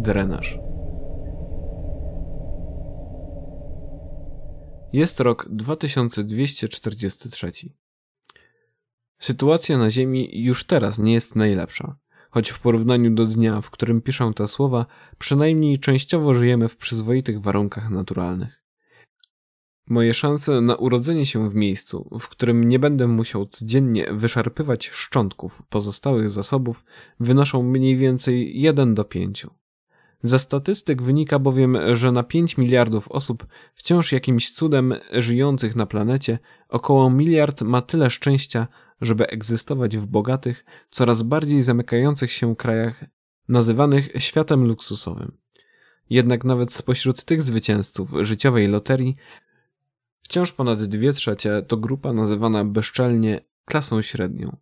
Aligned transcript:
Drenaż. 0.00 0.58
Jest 4.92 5.20
rok 5.20 5.46
2243. 5.50 7.52
Sytuacja 9.18 9.78
na 9.78 9.90
Ziemi 9.90 10.42
już 10.42 10.66
teraz 10.66 10.98
nie 10.98 11.12
jest 11.12 11.36
najlepsza, 11.36 11.96
choć 12.30 12.50
w 12.50 12.60
porównaniu 12.60 13.14
do 13.14 13.26
dnia, 13.26 13.60
w 13.60 13.70
którym 13.70 14.02
piszę 14.02 14.32
te 14.36 14.48
słowa, 14.48 14.86
przynajmniej 15.18 15.78
częściowo 15.78 16.34
żyjemy 16.34 16.68
w 16.68 16.76
przyzwoitych 16.76 17.40
warunkach 17.40 17.90
naturalnych. 17.90 18.62
Moje 19.88 20.14
szanse 20.14 20.60
na 20.60 20.76
urodzenie 20.76 21.26
się 21.26 21.50
w 21.50 21.54
miejscu, 21.54 22.18
w 22.20 22.28
którym 22.28 22.64
nie 22.64 22.78
będę 22.78 23.06
musiał 23.06 23.46
codziennie 23.46 24.12
wyszarpywać 24.12 24.88
szczątków 24.88 25.62
pozostałych 25.68 26.28
zasobów, 26.28 26.84
wynoszą 27.20 27.62
mniej 27.62 27.96
więcej 27.96 28.60
1 28.60 28.94
do 28.94 29.04
5. 29.04 29.46
Ze 30.22 30.38
statystyk 30.38 31.02
wynika 31.02 31.38
bowiem, 31.38 31.78
że 31.94 32.12
na 32.12 32.22
5 32.22 32.58
miliardów 32.58 33.08
osób 33.08 33.46
wciąż 33.74 34.12
jakimś 34.12 34.52
cudem 34.52 34.94
żyjących 35.12 35.76
na 35.76 35.86
planecie 35.86 36.38
około 36.68 37.10
miliard 37.10 37.62
ma 37.62 37.82
tyle 37.82 38.10
szczęścia, 38.10 38.66
żeby 39.00 39.26
egzystować 39.26 39.96
w 39.96 40.06
bogatych, 40.06 40.64
coraz 40.90 41.22
bardziej 41.22 41.62
zamykających 41.62 42.32
się 42.32 42.56
krajach 42.56 43.04
nazywanych 43.48 44.08
światem 44.18 44.64
luksusowym. 44.64 45.32
Jednak 46.10 46.44
nawet 46.44 46.72
spośród 46.72 47.24
tych 47.24 47.42
zwycięzców 47.42 48.10
życiowej 48.20 48.68
loterii 48.68 49.16
wciąż 50.20 50.52
ponad 50.52 50.82
dwie 50.82 51.12
trzecie 51.12 51.62
to 51.62 51.76
grupa 51.76 52.12
nazywana 52.12 52.64
bezczelnie 52.64 53.40
klasą 53.64 54.02
średnią. 54.02 54.56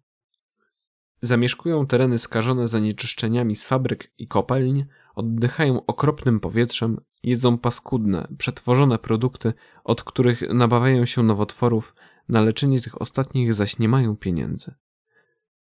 Zamieszkują 1.20 1.86
tereny 1.86 2.18
skażone 2.18 2.68
zanieczyszczeniami 2.68 3.56
z 3.56 3.64
fabryk 3.64 4.12
i 4.18 4.28
kopalń, 4.28 4.84
oddychają 5.18 5.86
okropnym 5.86 6.40
powietrzem, 6.40 7.00
jedzą 7.22 7.58
paskudne, 7.58 8.28
przetworzone 8.38 8.98
produkty, 8.98 9.52
od 9.84 10.04
których 10.04 10.54
nabawiają 10.54 11.06
się 11.06 11.22
nowotworów, 11.22 11.94
na 12.28 12.40
leczenie 12.40 12.80
tych 12.80 13.02
ostatnich 13.02 13.54
zaś 13.54 13.78
nie 13.78 13.88
mają 13.88 14.16
pieniędzy. 14.16 14.74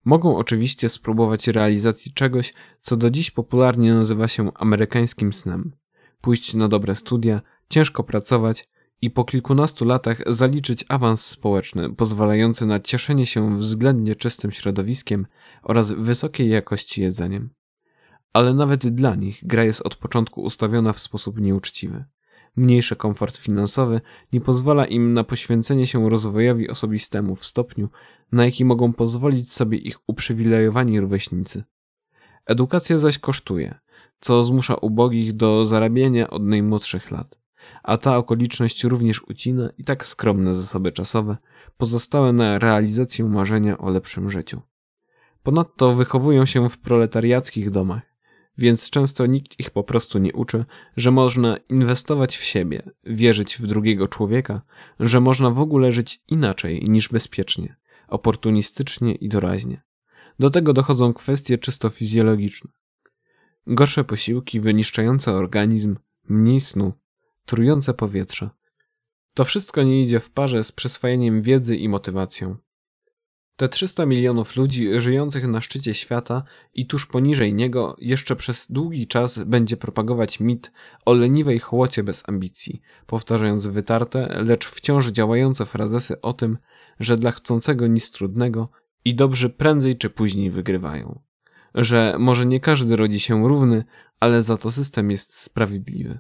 Mogą 0.06 0.38
oczywiście 0.38 0.90
spróbować 0.90 1.48
realizacji 1.48 2.14
czegoś, 2.14 2.54
co 2.82 2.98
do 2.98 3.10
dziś 3.10 3.32
popularnie 3.32 3.94
nazywa 3.94 4.28
się 4.28 4.52
amerykańskim 4.54 5.34
snem. 5.34 5.72
Pójść 6.22 6.54
na 6.54 6.68
dobre 6.68 6.96
studia, 6.96 7.42
ciężko 7.70 8.04
pracować 8.04 8.68
i 9.02 9.12
po 9.12 9.24
kilkunastu 9.24 9.86
latach 9.86 10.22
zaliczyć 10.28 10.86
awans 10.88 11.26
społeczny 11.26 11.96
pozwalający 11.96 12.66
na 12.66 12.80
cieszenie 12.80 13.26
się 13.26 13.58
względnie 13.58 14.16
czystym 14.16 14.52
środowiskiem 14.52 15.28
oraz 15.64 15.92
wysokiej 15.92 16.50
jakości 16.50 17.02
jedzeniem 17.02 17.59
ale 18.34 18.54
nawet 18.54 18.88
dla 18.88 19.16
nich 19.16 19.48
gra 19.48 19.64
jest 19.64 19.82
od 19.82 19.96
początku 19.96 20.42
ustawiona 20.42 20.94
w 20.94 21.00
sposób 21.00 21.40
nieuczciwy. 21.40 22.06
Mniejszy 22.56 22.96
komfort 22.96 23.38
finansowy 23.38 24.02
nie 24.34 24.42
pozwala 24.42 24.86
im 24.86 25.14
na 25.14 25.24
poświęcenie 25.24 25.88
się 25.88 26.10
rozwojowi 26.10 26.70
osobistemu 26.70 27.36
w 27.36 27.46
stopniu, 27.46 27.90
na 28.32 28.46
jaki 28.46 28.66
mogą 28.66 28.94
pozwolić 28.94 29.52
sobie 29.52 29.78
ich 29.78 30.00
uprzywilejowani 30.08 31.00
rówieśnicy. 31.00 31.64
Edukacja 32.46 32.98
zaś 32.98 33.18
kosztuje, 33.18 33.80
co 34.20 34.44
zmusza 34.44 34.76
ubogich 34.76 35.34
do 35.34 35.66
zarabiania 35.66 36.30
od 36.30 36.44
najmłodszych 36.44 37.12
lat, 37.12 37.40
a 37.84 37.98
ta 37.98 38.18
okoliczność 38.18 38.84
również 38.84 39.24
ucina 39.24 39.70
i 39.78 39.84
tak 39.84 40.06
skromne 40.06 40.54
zasoby 40.54 40.92
czasowe 40.92 41.38
pozostałe 41.78 42.34
na 42.34 42.60
realizację 42.60 43.26
marzenia 43.26 43.78
o 43.78 43.90
lepszym 43.90 44.30
życiu. 44.30 44.62
Ponadto 45.44 45.96
wychowują 45.96 46.46
się 46.46 46.70
w 46.70 46.78
proletariackich 46.78 47.72
domach, 47.72 48.09
więc 48.60 48.90
często 48.90 49.26
nikt 49.26 49.60
ich 49.60 49.70
po 49.70 49.84
prostu 49.84 50.20
nie 50.20 50.34
uczy, 50.34 50.66
że 50.98 51.12
można 51.12 51.58
inwestować 51.70 52.38
w 52.38 52.44
siebie, 52.44 52.84
wierzyć 53.04 53.58
w 53.58 53.68
drugiego 53.68 54.08
człowieka, 54.08 54.62
że 55.00 55.20
można 55.20 55.50
w 55.50 55.60
ogóle 55.60 55.92
żyć 55.92 56.22
inaczej 56.28 56.84
niż 56.88 57.10
bezpiecznie, 57.10 57.76
oportunistycznie 58.08 59.16
i 59.16 59.30
doraźnie. 59.30 59.82
Do 60.40 60.50
tego 60.50 60.74
dochodzą 60.74 61.14
kwestie 61.14 61.58
czysto 61.58 61.90
fizjologiczne. 61.90 62.72
Gorsze 63.68 64.04
posiłki, 64.04 64.60
wyniszczające 64.60 65.34
organizm, 65.34 65.96
mniej 66.30 66.62
snu, 66.62 66.94
trujące 67.46 67.94
powietrze. 67.94 68.50
To 69.34 69.46
wszystko 69.46 69.84
nie 69.84 70.04
idzie 70.04 70.20
w 70.20 70.30
parze 70.30 70.64
z 70.64 70.72
przyswajaniem 70.72 71.42
wiedzy 71.42 71.76
i 71.76 71.90
motywacją. 71.90 72.58
Te 73.60 73.70
300 73.70 74.06
milionów 74.06 74.56
ludzi 74.56 75.02
żyjących 75.02 75.48
na 75.48 75.62
szczycie 75.62 75.94
świata 75.94 76.44
i 76.74 76.86
tuż 76.86 77.06
poniżej 77.06 77.54
niego 77.54 77.96
jeszcze 78.00 78.36
przez 78.36 78.68
długi 78.70 79.08
czas 79.08 79.44
będzie 79.44 79.78
propagować 79.78 80.40
mit 80.40 80.72
o 81.06 81.14
leniwej 81.14 81.60
chłocie 81.60 82.04
bez 82.04 82.24
ambicji, 82.30 82.82
powtarzając 83.06 83.68
wytarte, 83.68 84.44
lecz 84.46 84.68
wciąż 84.68 85.08
działające 85.08 85.66
frazesy 85.66 86.22
o 86.22 86.34
tym, 86.34 86.58
że 87.00 87.18
dla 87.18 87.32
chcącego 87.32 87.88
nic 87.88 88.12
trudnego 88.12 88.70
i 89.06 89.16
dobrzy 89.16 89.50
prędzej 89.50 89.98
czy 89.98 90.10
później 90.10 90.52
wygrywają. 90.52 91.22
Że 91.76 92.16
może 92.20 92.46
nie 92.46 92.60
każdy 92.60 92.96
rodzi 92.96 93.20
się 93.20 93.48
równy, 93.48 93.84
ale 94.20 94.44
za 94.44 94.58
to 94.58 94.72
system 94.72 95.12
jest 95.12 95.36
sprawiedliwy. 95.36 96.20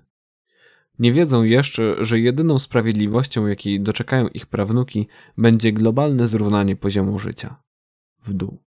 Nie 0.99 1.13
wiedzą 1.13 1.43
jeszcze, 1.43 1.95
że 1.99 2.19
jedyną 2.19 2.59
sprawiedliwością, 2.59 3.47
jakiej 3.47 3.81
doczekają 3.81 4.27
ich 4.27 4.45
prawnuki, 4.45 5.07
będzie 5.37 5.73
globalne 5.73 6.27
zrównanie 6.27 6.75
poziomu 6.75 7.19
życia 7.19 7.55
w 8.23 8.33
dół. 8.33 8.63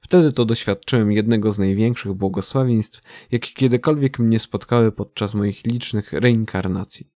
Wtedy 0.00 0.32
to 0.32 0.44
doświadczyłem 0.44 1.12
jednego 1.12 1.52
z 1.52 1.58
największych 1.58 2.12
błogosławieństw, 2.12 3.00
jakie 3.30 3.52
kiedykolwiek 3.52 4.18
mnie 4.18 4.38
spotkały 4.38 4.92
podczas 4.92 5.34
moich 5.34 5.64
licznych 5.64 6.12
reinkarnacji. 6.12 7.10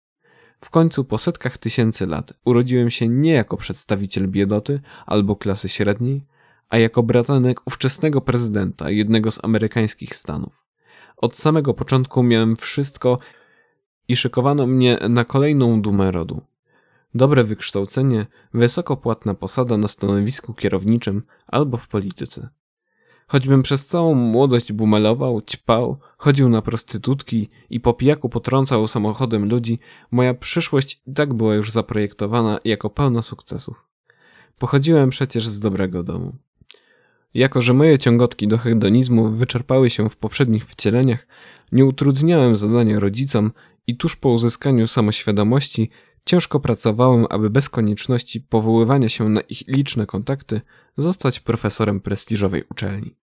W 0.60 0.70
końcu 0.70 1.04
po 1.04 1.18
setkach 1.18 1.58
tysięcy 1.58 2.06
lat 2.06 2.32
urodziłem 2.44 2.90
się 2.90 3.08
nie 3.08 3.32
jako 3.32 3.56
przedstawiciel 3.56 4.28
biedoty 4.28 4.80
albo 5.06 5.36
klasy 5.36 5.68
średniej, 5.68 6.26
a 6.68 6.78
jako 6.78 7.02
bratanek 7.02 7.60
ówczesnego 7.66 8.20
prezydenta 8.20 8.90
jednego 8.90 9.30
z 9.30 9.44
amerykańskich 9.44 10.14
stanów. 10.14 10.66
Od 11.16 11.36
samego 11.36 11.74
początku 11.74 12.22
miałem 12.22 12.56
wszystko, 12.56 13.18
i 14.12 14.16
szykowano 14.16 14.66
mnie 14.66 14.98
na 15.08 15.24
kolejną 15.24 15.82
dumę 15.82 16.10
rodu. 16.10 16.40
Dobre 17.14 17.44
wykształcenie, 17.44 18.26
wysoko 18.54 18.96
płatna 18.96 19.34
posada 19.34 19.76
na 19.76 19.88
stanowisku 19.88 20.54
kierowniczym 20.54 21.22
albo 21.46 21.76
w 21.76 21.88
polityce. 21.88 22.48
Choćbym 23.26 23.62
przez 23.62 23.86
całą 23.86 24.14
młodość 24.14 24.72
bumelował, 24.72 25.42
ćpał, 25.42 25.98
chodził 26.18 26.48
na 26.48 26.62
prostytutki 26.62 27.50
i 27.70 27.80
po 27.80 27.92
pijaku 27.92 28.28
potrącał 28.28 28.88
samochodem 28.88 29.48
ludzi, 29.48 29.78
moja 30.10 30.34
przyszłość 30.34 31.02
i 31.06 31.12
tak 31.14 31.34
była 31.34 31.54
już 31.54 31.70
zaprojektowana 31.70 32.58
jako 32.64 32.90
pełna 32.90 33.22
sukcesów. 33.22 33.84
Pochodziłem 34.58 35.10
przecież 35.10 35.48
z 35.48 35.60
dobrego 35.60 36.02
domu. 36.02 36.32
Jako, 37.34 37.60
że 37.60 37.74
moje 37.74 37.98
ciągotki 37.98 38.48
do 38.48 38.58
hedonizmu 38.58 39.28
wyczerpały 39.28 39.90
się 39.90 40.08
w 40.08 40.16
poprzednich 40.16 40.66
wcieleniach, 40.66 41.26
nie 41.72 41.84
utrudniałem 41.84 42.56
zadania 42.56 43.00
rodzicom 43.00 43.52
i 43.86 43.96
tuż 43.96 44.16
po 44.16 44.28
uzyskaniu 44.28 44.86
samoświadomości 44.86 45.90
ciężko 46.24 46.60
pracowałem, 46.60 47.26
aby 47.30 47.50
bez 47.50 47.68
konieczności 47.68 48.40
powoływania 48.40 49.08
się 49.08 49.28
na 49.28 49.40
ich 49.40 49.62
liczne 49.68 50.06
kontakty 50.06 50.60
zostać 50.96 51.40
profesorem 51.40 52.00
prestiżowej 52.00 52.62
uczelni. 52.70 53.16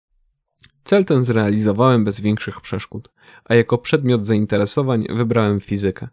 Cel 0.83 1.05
ten 1.05 1.23
zrealizowałem 1.23 2.03
bez 2.03 2.21
większych 2.21 2.61
przeszkód, 2.61 3.11
a 3.45 3.55
jako 3.55 3.77
przedmiot 3.77 4.25
zainteresowań 4.25 5.05
wybrałem 5.09 5.59
fizykę. 5.59 6.07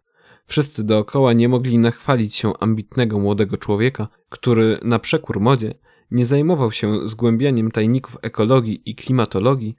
Wszyscy 0.47 0.85
dookoła 0.85 1.33
nie 1.33 1.49
mogli 1.49 1.79
nachwalić 1.79 2.37
się 2.37 2.53
ambitnego 2.61 3.19
młodego 3.19 3.57
człowieka, 3.57 4.09
który 4.29 4.79
na 4.83 4.99
przekór 4.99 5.41
modzie 5.41 5.75
nie 6.11 6.27
zajmował 6.27 6.73
się 6.73 7.07
zgłębianiem 7.07 7.71
tajników 7.71 8.19
ekologii 8.23 8.83
i 8.91 8.95
klimatologii, 8.95 9.77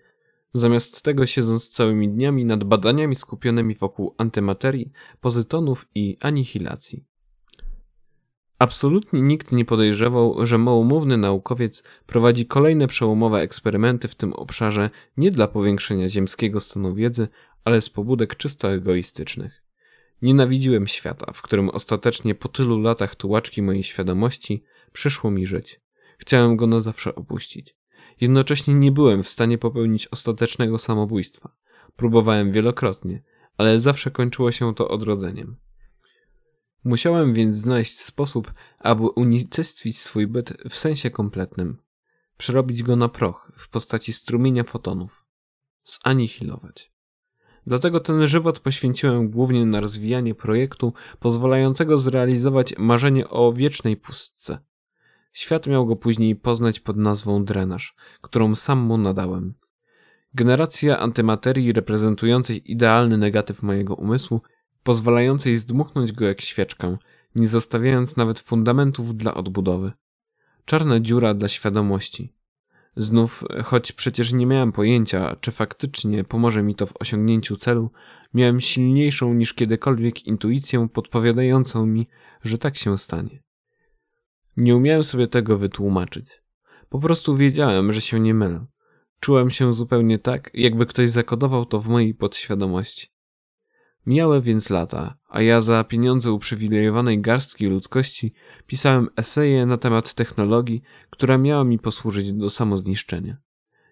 Zamiast 0.53 1.01
tego 1.01 1.25
siedząc 1.25 1.69
całymi 1.69 2.09
dniami 2.09 2.45
nad 2.45 2.63
badaniami 2.63 3.15
skupionymi 3.15 3.75
wokół 3.75 4.15
antymaterii, 4.17 4.91
pozytonów 5.21 5.87
i 5.95 6.17
anihilacji. 6.21 7.05
Absolutnie 8.59 9.21
nikt 9.21 9.51
nie 9.51 9.65
podejrzewał, 9.65 10.45
że 10.45 10.57
małomówny 10.57 11.17
naukowiec 11.17 11.83
prowadzi 12.05 12.45
kolejne 12.45 12.87
przełomowe 12.87 13.39
eksperymenty 13.39 14.07
w 14.07 14.15
tym 14.15 14.33
obszarze 14.33 14.89
nie 15.17 15.31
dla 15.31 15.47
powiększenia 15.47 16.09
ziemskiego 16.09 16.59
stanu 16.59 16.95
wiedzy, 16.95 17.27
ale 17.63 17.81
z 17.81 17.89
pobudek 17.89 18.35
czysto 18.35 18.71
egoistycznych. 18.71 19.63
Nienawidziłem 20.21 20.87
świata, 20.87 21.31
w 21.33 21.41
którym 21.41 21.69
ostatecznie 21.69 22.35
po 22.35 22.47
tylu 22.47 22.81
latach 22.81 23.15
tułaczki 23.15 23.61
mojej 23.61 23.83
świadomości 23.83 24.63
przyszło 24.91 25.31
mi 25.31 25.45
żyć. 25.45 25.81
Chciałem 26.17 26.55
go 26.55 26.67
na 26.67 26.79
zawsze 26.79 27.15
opuścić. 27.15 27.75
Jednocześnie 28.21 28.73
nie 28.73 28.91
byłem 28.91 29.23
w 29.23 29.29
stanie 29.29 29.57
popełnić 29.57 30.07
ostatecznego 30.07 30.77
samobójstwa. 30.77 31.55
Próbowałem 31.95 32.51
wielokrotnie, 32.51 33.23
ale 33.57 33.79
zawsze 33.79 34.11
kończyło 34.11 34.51
się 34.51 34.75
to 34.75 34.87
odrodzeniem. 34.87 35.57
Musiałem 36.83 37.33
więc 37.33 37.55
znaleźć 37.55 37.99
sposób, 37.99 38.51
aby 38.79 39.09
unicestwić 39.09 39.99
swój 39.99 40.27
byt 40.27 40.53
w 40.69 40.75
sensie 40.75 41.09
kompletnym. 41.09 41.77
Przerobić 42.37 42.83
go 42.83 42.95
na 42.95 43.09
proch 43.09 43.51
w 43.57 43.69
postaci 43.69 44.13
strumienia 44.13 44.63
fotonów. 44.63 45.25
Zanihilować. 45.83 46.91
Dlatego 47.67 47.99
ten 47.99 48.27
żywot 48.27 48.59
poświęciłem 48.59 49.29
głównie 49.29 49.65
na 49.65 49.79
rozwijanie 49.79 50.35
projektu 50.35 50.93
pozwalającego 51.19 51.97
zrealizować 51.97 52.77
marzenie 52.77 53.29
o 53.29 53.53
wiecznej 53.53 53.97
pustce. 53.97 54.59
Świat 55.37 55.67
miał 55.67 55.85
go 55.85 55.95
później 55.95 56.35
poznać 56.35 56.79
pod 56.79 56.97
nazwą 56.97 57.45
drenaż, 57.45 57.95
którą 58.21 58.55
sam 58.55 58.79
mu 58.79 58.97
nadałem. 58.97 59.53
Generacja 60.33 60.99
antymaterii 60.99 61.73
reprezentującej 61.73 62.71
idealny 62.71 63.17
negatyw 63.17 63.63
mojego 63.63 63.95
umysłu, 63.95 64.41
pozwalającej 64.83 65.57
zdmuchnąć 65.57 66.11
go 66.11 66.25
jak 66.25 66.41
świeczkę, 66.41 66.97
nie 67.35 67.47
zostawiając 67.47 68.17
nawet 68.17 68.39
fundamentów 68.39 69.15
dla 69.15 69.33
odbudowy. 69.33 69.91
Czarna 70.65 70.99
dziura 70.99 71.33
dla 71.33 71.47
świadomości. 71.47 72.33
Znów, 72.95 73.43
choć 73.63 73.91
przecież 73.91 74.33
nie 74.33 74.45
miałem 74.45 74.71
pojęcia, 74.71 75.35
czy 75.41 75.51
faktycznie 75.51 76.23
pomoże 76.23 76.63
mi 76.63 76.75
to 76.75 76.85
w 76.85 76.93
osiągnięciu 76.99 77.57
celu, 77.57 77.91
miałem 78.33 78.59
silniejszą 78.59 79.33
niż 79.33 79.53
kiedykolwiek 79.53 80.25
intuicję 80.25 80.87
podpowiadającą 80.93 81.85
mi, 81.85 82.07
że 82.43 82.57
tak 82.57 82.77
się 82.77 82.97
stanie. 82.97 83.46
Nie 84.57 84.75
umiałem 84.75 85.03
sobie 85.03 85.27
tego 85.27 85.57
wytłumaczyć. 85.57 86.25
Po 86.89 86.99
prostu 86.99 87.35
wiedziałem, 87.35 87.93
że 87.93 88.01
się 88.01 88.19
nie 88.19 88.33
mylę. 88.33 88.65
Czułem 89.19 89.49
się 89.49 89.73
zupełnie 89.73 90.19
tak, 90.19 90.51
jakby 90.53 90.85
ktoś 90.85 91.09
zakodował 91.09 91.65
to 91.65 91.79
w 91.79 91.87
mojej 91.87 92.13
podświadomości. 92.13 93.07
Mijały 94.05 94.41
więc 94.41 94.69
lata, 94.69 95.17
a 95.29 95.41
ja 95.41 95.61
za 95.61 95.83
pieniądze 95.83 96.31
uprzywilejowanej 96.31 97.21
garstki 97.21 97.65
ludzkości 97.65 98.33
pisałem 98.67 99.09
eseje 99.15 99.65
na 99.65 99.77
temat 99.77 100.13
technologii, 100.13 100.81
która 101.09 101.37
miała 101.37 101.63
mi 101.63 101.79
posłużyć 101.79 102.33
do 102.33 102.49
samozniszczenia. 102.49 103.37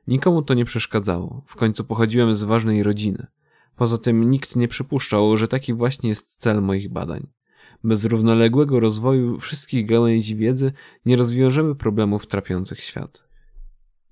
Nikomu 0.07 0.41
to 0.41 0.53
nie 0.53 0.65
przeszkadzało, 0.65 1.44
w 1.47 1.56
końcu 1.56 1.83
pochodziłem 1.83 2.35
z 2.35 2.44
ważnej 2.44 2.83
rodziny. 2.83 3.27
Poza 3.75 3.97
tym 3.97 4.29
nikt 4.29 4.56
nie 4.56 4.67
przypuszczał, 4.67 5.38
że 5.38 5.47
taki 5.47 5.73
właśnie 5.73 6.09
jest 6.09 6.41
cel 6.41 6.62
moich 6.62 6.91
badań. 6.91 7.27
Bez 7.86 8.06
równoległego 8.06 8.80
rozwoju 8.80 9.40
wszystkich 9.40 9.86
gałęzi 9.86 10.36
wiedzy 10.36 10.72
nie 11.06 11.18
rozwiążemy 11.18 11.76
problemów 11.76 12.28
trapiących 12.28 12.80
świat. 12.80 13.24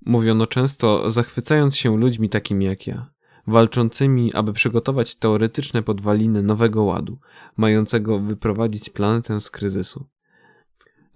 Mówiono 0.06 0.46
często, 0.46 1.10
zachwycając 1.10 1.76
się 1.76 1.96
ludźmi 1.96 2.28
takimi 2.28 2.64
jak 2.64 2.86
ja, 2.86 3.10
walczącymi, 3.46 4.34
aby 4.34 4.52
przygotować 4.52 5.14
teoretyczne 5.14 5.82
podwaliny 5.82 6.42
nowego 6.42 6.82
ładu, 6.84 7.18
mającego 7.56 8.20
wyprowadzić 8.20 8.90
planetę 8.90 9.40
z 9.40 9.50
kryzysu. 9.50 10.06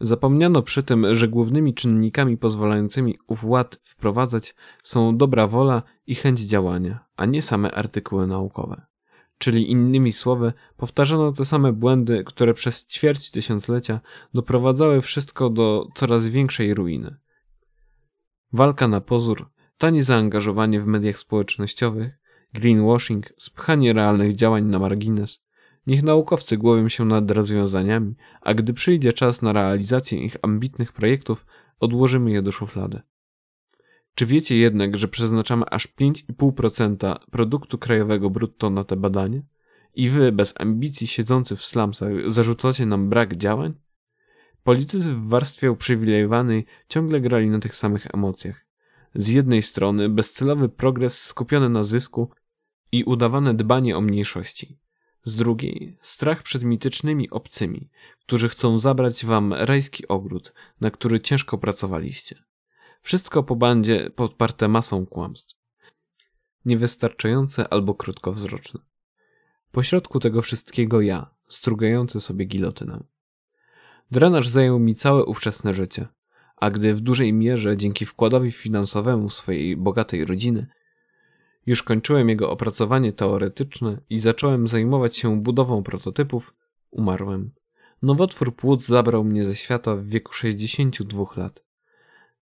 Zapomniano 0.01 0.63
przy 0.63 0.83
tym, 0.83 1.15
że 1.15 1.29
głównymi 1.29 1.75
czynnikami 1.75 2.37
pozwalającymi 2.37 3.19
ów 3.27 3.45
ład 3.45 3.81
wprowadzać 3.83 4.55
są 4.83 5.17
dobra 5.17 5.47
wola 5.47 5.83
i 6.07 6.15
chęć 6.15 6.41
działania, 6.41 7.05
a 7.17 7.25
nie 7.25 7.43
same 7.43 7.71
artykuły 7.71 8.27
naukowe. 8.27 8.88
Czyli 9.39 9.71
innymi 9.71 10.13
słowy, 10.13 10.53
powtarzano 10.77 11.33
te 11.33 11.45
same 11.45 11.73
błędy, 11.73 12.25
które 12.27 12.55
przez 12.55 12.87
ćwierć 12.87 13.31
tysiąclecia 13.31 14.01
doprowadzały 14.35 15.01
wszystko 15.01 15.51
do 15.51 15.87
coraz 15.95 16.29
większej 16.29 16.75
ruiny. 16.75 17.17
Walka 18.53 18.89
na 18.89 19.01
pozór, 19.01 19.51
tanie 19.79 20.05
zaangażowanie 20.05 20.81
w 20.81 20.87
mediach 20.87 21.19
społecznościowych, 21.19 22.19
greenwashing, 22.55 23.33
spchanie 23.39 23.93
realnych 23.93 24.35
działań 24.35 24.65
na 24.65 24.79
margines. 24.79 25.45
Niech 25.87 26.03
naukowcy 26.03 26.57
głowią 26.57 26.89
się 26.89 27.05
nad 27.05 27.31
rozwiązaniami, 27.31 28.15
a 28.41 28.55
gdy 28.55 28.73
przyjdzie 28.73 29.13
czas 29.13 29.43
na 29.43 29.53
realizację 29.53 30.25
ich 30.25 30.37
ambitnych 30.43 30.93
projektów, 30.93 31.47
odłożymy 31.81 32.31
je 32.31 32.43
do 32.43 32.53
szuflady. 32.53 33.01
Czy 34.19 34.27
wiecie 34.27 34.57
jednak, 34.57 34.97
że 34.97 35.09
przeznaczamy 35.09 35.65
aż 35.71 35.89
5,5% 35.89 37.19
produktu 37.31 37.79
krajowego 37.79 38.31
brutto 38.31 38.71
na 38.71 38.85
te 38.85 38.97
badanie? 38.97 39.43
I 39.95 40.09
wy, 40.09 40.33
bez 40.33 40.55
ambicji 40.61 41.07
siedzący 41.07 41.57
w 41.57 41.65
slumsach, 41.65 42.13
zarzucacie 42.27 42.87
nam 42.87 43.09
brak 43.09 43.37
działań? 43.37 43.75
Politycy 44.63 45.15
w 45.15 45.29
warstwie 45.29 45.71
uprzywilejowanej 45.71 46.67
ciągle 46.89 47.21
grali 47.21 47.51
na 47.51 47.59
tych 47.59 47.77
samych 47.77 48.07
emocjach. 48.15 48.67
Z 49.15 49.29
jednej 49.29 49.63
strony 49.63 50.09
bezcelowy 50.09 50.69
progres 50.69 51.25
skupiony 51.25 51.69
na 51.69 51.83
zysku 51.83 52.31
i 52.93 53.05
udawane 53.05 53.55
dbanie 53.55 53.97
o 53.97 54.01
mniejszości. 54.01 54.79
Z 55.25 55.37
drugiej 55.37 55.99
strach 56.01 56.43
przed 56.43 56.63
mitycznymi 56.63 57.31
obcymi, 57.31 57.91
którzy 58.21 58.49
chcą 58.49 58.79
zabrać 58.79 59.27
wam 59.27 59.53
rajski 59.53 60.09
ogród, 60.09 60.55
na 60.81 60.91
który 60.91 61.21
ciężko 61.21 61.59
pracowaliście. 61.59 62.48
Wszystko 63.09 63.43
po 63.43 63.57
bandzie 63.57 64.11
podparte 64.11 64.69
masą 64.69 65.07
kłamstw. 65.07 65.57
Niewystarczające 66.65 67.73
albo 67.73 67.95
krótkowzroczne. 67.95 68.81
Pośrodku 69.73 70.21
tego 70.21 70.43
wszystkiego 70.43 71.01
ja, 71.01 71.35
strugający 71.49 72.21
sobie 72.21 72.45
gilotynę. 72.45 73.05
Drenaż 74.11 74.49
zajął 74.49 74.79
mi 74.79 74.95
całe 74.95 75.25
ówczesne 75.25 75.75
życie, 75.75 76.07
a 76.57 76.71
gdy 76.71 76.95
w 76.95 77.01
dużej 77.01 77.33
mierze 77.33 77.77
dzięki 77.77 78.07
wkładowi 78.07 78.53
finansowemu 78.53 79.31
swojej 79.31 79.77
bogatej 79.77 80.25
rodziny 80.25 80.67
już 81.67 81.83
kończyłem 81.83 82.29
jego 82.29 82.51
opracowanie 82.51 83.13
teoretyczne 83.13 84.01
i 84.11 84.19
zacząłem 84.19 84.69
zajmować 84.69 85.17
się 85.17 85.43
budową 85.43 85.83
prototypów, 85.83 86.55
umarłem. 86.91 87.51
Nowotwór 88.03 88.57
płuc 88.57 88.87
zabrał 88.87 89.25
mnie 89.25 89.45
ze 89.45 89.57
świata 89.57 89.97
w 89.97 90.07
wieku 90.07 90.33
62 90.33 91.25
lat. 91.37 91.68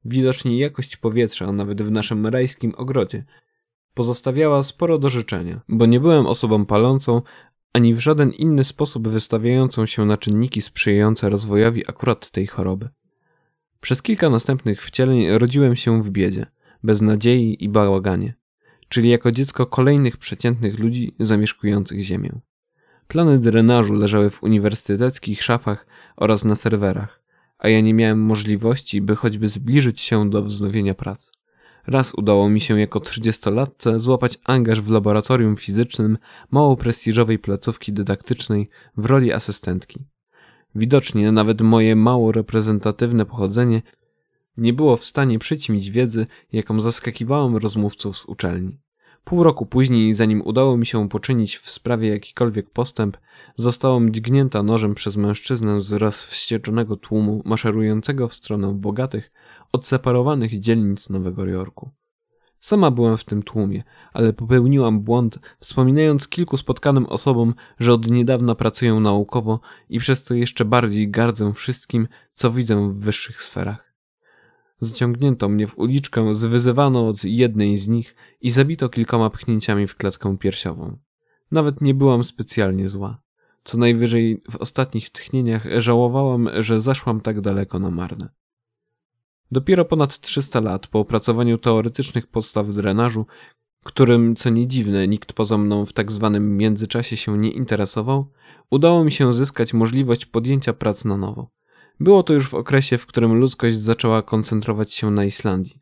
Widocznie 0.09 0.59
jakość 0.59 0.97
powietrza, 0.97 1.53
nawet 1.53 1.83
w 1.83 1.91
naszym 1.91 2.27
rajskim 2.27 2.73
ogrodzie, 2.77 3.25
pozostawiała 3.95 4.63
sporo 4.63 4.99
do 4.99 5.09
życzenia, 5.09 5.61
bo 5.69 5.87
nie 5.87 6.01
byłem 6.01 6.27
osobą 6.27 6.67
palącą, 6.67 7.23
ani 7.73 7.95
w 7.95 8.01
żaden 8.01 8.31
inny 8.31 8.65
sposób 8.65 9.09
wystawiającą 9.09 9.87
się 9.87 10.05
na 10.05 10.17
czynniki 10.17 10.63
sprzyjające 10.63 11.31
rozwojowi 11.31 11.91
akurat 11.91 12.31
tej 12.31 12.47
choroby. 12.47 12.89
Przez 13.81 14.03
kilka 14.03 14.31
następnych 14.31 14.83
wcieleń 14.83 15.39
rodziłem 15.39 15.77
się 15.77 16.03
w 16.03 16.11
biedzie, 16.11 16.47
bez 16.83 17.03
nadziei 17.03 17.65
i 17.65 17.69
bałaganie, 17.69 18.35
czyli 18.89 19.11
jako 19.11 19.33
dziecko 19.33 19.67
kolejnych 19.67 20.17
przeciętnych 20.17 20.79
ludzi 20.79 21.15
zamieszkujących 21.21 22.03
Ziemię. 22.03 22.41
Plany 23.09 23.39
drenażu 23.39 23.95
leżały 23.95 24.31
w 24.31 24.43
uniwersyteckich 24.43 25.43
szafach 25.43 25.87
oraz 26.17 26.45
na 26.45 26.55
serwerach, 26.55 27.26
a 27.59 27.69
ja 27.69 27.81
nie 27.81 27.95
miałem 27.95 28.21
możliwości, 28.21 29.03
by 29.03 29.17
choćby 29.17 29.49
zbliżyć 29.49 30.01
się 30.01 30.31
do 30.31 30.43
wznowienia 30.43 30.95
pracy. 30.95 31.31
Raz 31.87 32.15
udało 32.15 32.49
mi 32.49 32.61
się 32.61 32.81
jako 32.81 33.01
trzydziestolatce 33.01 33.99
złapać 33.99 34.39
angaż 34.45 34.81
w 34.81 34.91
laboratorium 34.91 35.57
fizycznym 35.57 36.19
mało 36.51 36.77
prestiżowej 36.77 37.39
placówki 37.39 37.93
dydaktycznej 37.93 38.69
w 38.97 39.07
roli 39.07 39.33
asystentki. 39.33 40.01
Widocznie 40.75 41.33
nawet 41.33 41.63
moje 41.63 41.97
mało 41.97 42.33
reprezentatywne 42.33 43.27
pochodzenie 43.27 43.83
nie 44.57 44.73
było 44.73 44.97
w 44.97 45.05
stanie 45.05 45.39
przyćmić 45.39 45.91
wiedzy, 45.91 46.27
jaką 46.53 46.81
zaskakiwałem 46.81 47.57
rozmówców 47.57 48.19
z 48.19 48.27
uczelni. 48.27 48.79
Pół 49.29 49.43
roku 49.43 49.67
później, 49.67 50.15
zanim 50.15 50.43
udało 50.45 50.77
mi 50.77 50.87
się 50.87 51.09
poczynić 51.09 51.57
w 51.57 51.71
sprawie 51.71 52.09
jakikolwiek 52.09 52.71
postęp, 52.71 53.17
zostałam 53.57 54.13
dźgnięta 54.13 54.63
nożem 54.63 54.95
przez 54.95 55.17
mężczyznę 55.17 55.81
z 55.81 55.93
rozwścieczonego 55.93 56.97
tłumu 56.97 57.43
maszerującego 57.45 58.29
w 58.29 58.35
stronę 58.35 58.75
bogatych, 58.75 59.33
odseparowanych 59.73 60.61
dzielnic 60.61 61.11
Nowego 61.11 61.47
Jorku. 61.47 61.91
Sama 62.61 62.91
byłam 62.91 63.17
w 63.17 63.25
tym 63.25 63.43
tłumie, 63.43 63.83
ale 64.13 64.33
popełniłam 64.33 65.01
błąd, 65.01 65.39
wspominając 65.59 66.29
kilku 66.29 66.57
spotkanym 66.57 67.07
osobom, 67.07 67.55
że 67.79 67.93
od 67.93 68.11
niedawna 68.11 68.55
pracuję 68.55 68.95
naukowo 68.95 69.61
i 69.89 69.99
przez 69.99 70.25
to 70.25 70.35
jeszcze 70.35 70.65
bardziej 70.65 71.11
gardzę 71.11 71.53
wszystkim, 71.53 72.09
co 72.35 72.51
widzę 72.51 72.91
w 72.91 72.95
wyższych 72.95 73.43
sferach. 73.43 73.86
Zaciągnięto 74.81 75.49
mnie 75.49 75.67
w 75.67 75.79
uliczkę, 75.79 76.35
zwyzywano 76.35 77.09
od 77.09 77.25
jednej 77.25 77.77
z 77.77 77.89
nich 77.89 78.15
i 78.41 78.51
zabito 78.51 78.89
kilkoma 78.89 79.31
pchnięciami 79.31 79.87
w 79.87 79.97
klatkę 79.97 80.39
piersiową. 80.39 80.99
Nawet 81.51 81.81
nie 81.81 81.95
byłam 81.95 82.25
specjalnie 82.25 82.89
zła. 82.89 83.23
Co 83.65 83.79
najwyżej 83.79 84.43
w 84.51 84.57
ostatnich 84.57 85.11
tchnieniach 85.11 85.67
żałowałam, 85.79 86.49
że 86.59 86.81
zaszłam 86.81 87.21
tak 87.21 87.41
daleko 87.41 87.79
na 87.79 87.91
marne. 87.91 88.29
Dopiero 89.51 89.85
ponad 89.85 90.21
300 90.21 90.61
lat 90.61 90.87
po 90.87 91.01
opracowaniu 91.01 91.59
teoretycznych 91.59 92.27
podstaw 92.27 92.73
drenażu, 92.73 93.27
którym, 93.85 94.37
co 94.37 94.51
nie 94.51 94.67
dziwne, 94.67 95.09
nikt 95.09 95.33
poza 95.33 95.59
mną 95.59 95.87
w 95.87 95.93
tak 95.93 96.13
zwanym 96.13 96.57
międzyczasie 96.57 97.17
się 97.17 97.39
nie 97.39 97.51
interesował, 97.51 98.33
udało 98.71 99.05
mi 99.05 99.13
się 99.13 99.33
zyskać 99.33 99.75
możliwość 99.75 100.27
podjęcia 100.27 100.73
prac 100.73 101.05
na 101.05 101.17
nowo. 101.17 101.51
Było 102.01 102.23
to 102.23 102.33
już 102.33 102.49
w 102.49 102.55
okresie, 102.55 102.99
w 102.99 103.07
którym 103.07 103.35
ludzkość 103.35 103.77
zaczęła 103.77 104.23
koncentrować 104.23 104.93
się 104.93 105.11
na 105.11 105.25
Islandii, 105.25 105.81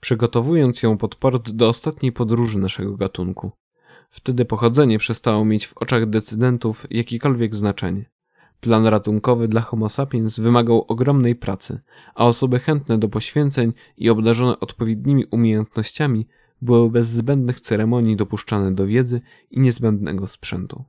przygotowując 0.00 0.82
ją 0.82 0.98
pod 0.98 1.14
port 1.14 1.50
do 1.50 1.68
ostatniej 1.68 2.12
podróży 2.12 2.58
naszego 2.58 2.96
gatunku. 2.96 3.52
Wtedy 4.10 4.44
pochodzenie 4.44 4.98
przestało 4.98 5.44
mieć 5.44 5.66
w 5.66 5.76
oczach 5.76 6.06
decydentów 6.06 6.86
jakikolwiek 6.90 7.54
znaczenie. 7.54 8.10
Plan 8.60 8.86
ratunkowy 8.86 9.48
dla 9.48 9.60
Homo 9.60 9.88
sapiens 9.88 10.40
wymagał 10.40 10.84
ogromnej 10.88 11.34
pracy, 11.34 11.80
a 12.14 12.24
osoby 12.24 12.58
chętne 12.58 12.98
do 12.98 13.08
poświęceń 13.08 13.72
i 13.96 14.10
obdarzone 14.10 14.60
odpowiednimi 14.60 15.24
umiejętnościami 15.30 16.26
były 16.62 16.90
bez 16.90 17.08
zbędnych 17.08 17.60
ceremonii 17.60 18.16
dopuszczane 18.16 18.74
do 18.74 18.86
wiedzy 18.86 19.20
i 19.50 19.60
niezbędnego 19.60 20.26
sprzętu. 20.26 20.84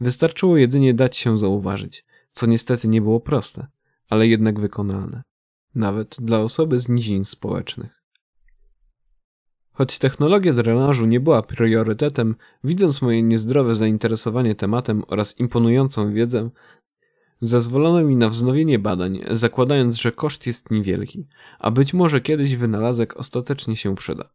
Wystarczyło 0.00 0.56
jedynie 0.56 0.94
dać 0.94 1.16
się 1.16 1.38
zauważyć, 1.38 2.04
co 2.32 2.46
niestety 2.46 2.88
nie 2.88 3.00
było 3.00 3.20
proste, 3.20 3.66
ale 4.08 4.26
jednak 4.26 4.60
wykonalne, 4.60 5.22
nawet 5.74 6.16
dla 6.20 6.38
osoby 6.38 6.78
z 6.78 6.88
nizin 6.88 7.24
społecznych. 7.24 8.02
Choć 9.72 9.98
technologia 9.98 10.52
drenażu 10.52 11.06
nie 11.06 11.20
była 11.20 11.42
priorytetem, 11.42 12.34
widząc 12.64 13.02
moje 13.02 13.22
niezdrowe 13.22 13.74
zainteresowanie 13.74 14.54
tematem 14.54 15.02
oraz 15.08 15.38
imponującą 15.38 16.12
wiedzę, 16.12 16.50
zezwolono 17.40 18.02
mi 18.04 18.16
na 18.16 18.28
wznowienie 18.28 18.78
badań, 18.78 19.20
zakładając, 19.30 19.96
że 19.96 20.12
koszt 20.12 20.46
jest 20.46 20.70
niewielki, 20.70 21.26
a 21.58 21.70
być 21.70 21.94
może 21.94 22.20
kiedyś 22.20 22.56
wynalazek 22.56 23.16
ostatecznie 23.16 23.76
się 23.76 23.94
przyda. 23.94 24.32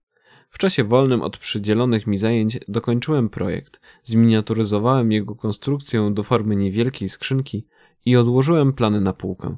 W 0.50 0.58
czasie 0.58 0.84
wolnym 0.84 1.22
od 1.22 1.38
przydzielonych 1.38 2.08
mi 2.08 2.18
zajęć 2.18 2.60
dokończyłem 2.68 3.30
projekt, 3.30 3.80
zminiaturyzowałem 4.04 5.12
jego 5.12 5.36
konstrukcję 5.36 6.12
do 6.13 6.24
formy 6.24 6.56
niewielkiej 6.56 7.10
skrzynki 7.10 7.68
i 8.08 8.16
odłożyłem 8.16 8.74
plany 8.74 9.02
na 9.02 9.14
półkę. 9.14 9.58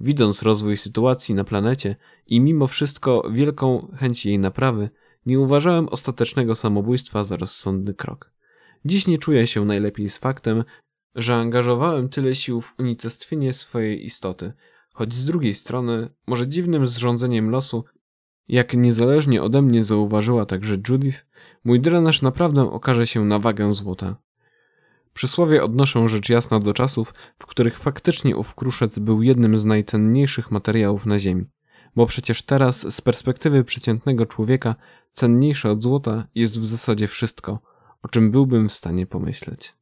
Widząc 0.00 0.42
rozwój 0.42 0.76
sytuacji 0.76 1.34
na 1.34 1.44
planecie 1.44 1.96
i 2.26 2.40
mimo 2.40 2.66
wszystko 2.66 3.30
wielką 3.30 3.88
chęć 3.96 4.26
jej 4.26 4.38
naprawy, 4.38 4.90
nie 5.26 5.40
uważałem 5.40 5.88
ostatecznego 5.88 6.54
samobójstwa 6.54 7.24
za 7.24 7.36
rozsądny 7.36 7.94
krok. 7.94 8.32
Dziś 8.84 9.06
nie 9.06 9.18
czuję 9.18 9.46
się 9.46 9.64
najlepiej 9.64 10.08
z 10.08 10.18
faktem, 10.18 10.64
że 11.14 11.34
angażowałem 11.34 12.08
tyle 12.08 12.34
sił 12.34 12.60
w 12.60 12.74
unicestwienie 12.78 13.52
swojej 13.52 14.04
istoty, 14.04 14.52
choć 14.94 15.14
z 15.14 15.24
drugiej 15.24 15.54
strony, 15.54 16.08
może 16.26 16.48
dziwnym 16.48 16.86
zrządzeniem 16.86 17.50
losu, 17.50 17.84
jak 18.48 18.74
niezależnie 18.74 19.42
ode 19.42 19.62
mnie 19.62 19.82
zauważyła 19.82 20.46
także 20.46 20.76
Judith, 20.88 21.26
mój 21.64 21.80
drenaż 21.80 22.22
naprawdę 22.22 22.70
okaże 22.70 23.06
się 23.06 23.24
na 23.24 23.38
wagę 23.38 23.70
złota. 23.70 24.16
Przysłowie 25.14 25.62
odnoszą 25.62 26.08
rzecz 26.08 26.28
jasna 26.28 26.60
do 26.60 26.74
czasów, 26.74 27.14
w 27.38 27.46
których 27.46 27.78
faktycznie 27.78 28.36
ów 28.36 28.54
kruszec 28.54 28.98
był 28.98 29.22
jednym 29.22 29.58
z 29.58 29.64
najcenniejszych 29.64 30.50
materiałów 30.50 31.06
na 31.06 31.18
Ziemi. 31.18 31.44
Bo 31.96 32.06
przecież 32.06 32.42
teraz, 32.42 32.94
z 32.94 33.00
perspektywy 33.00 33.64
przeciętnego 33.64 34.26
człowieka, 34.26 34.74
cenniejsze 35.14 35.70
od 35.70 35.82
złota 35.82 36.26
jest 36.34 36.60
w 36.60 36.64
zasadzie 36.64 37.06
wszystko, 37.06 37.58
o 38.02 38.08
czym 38.08 38.30
byłbym 38.30 38.68
w 38.68 38.72
stanie 38.72 39.06
pomyśleć. 39.06 39.74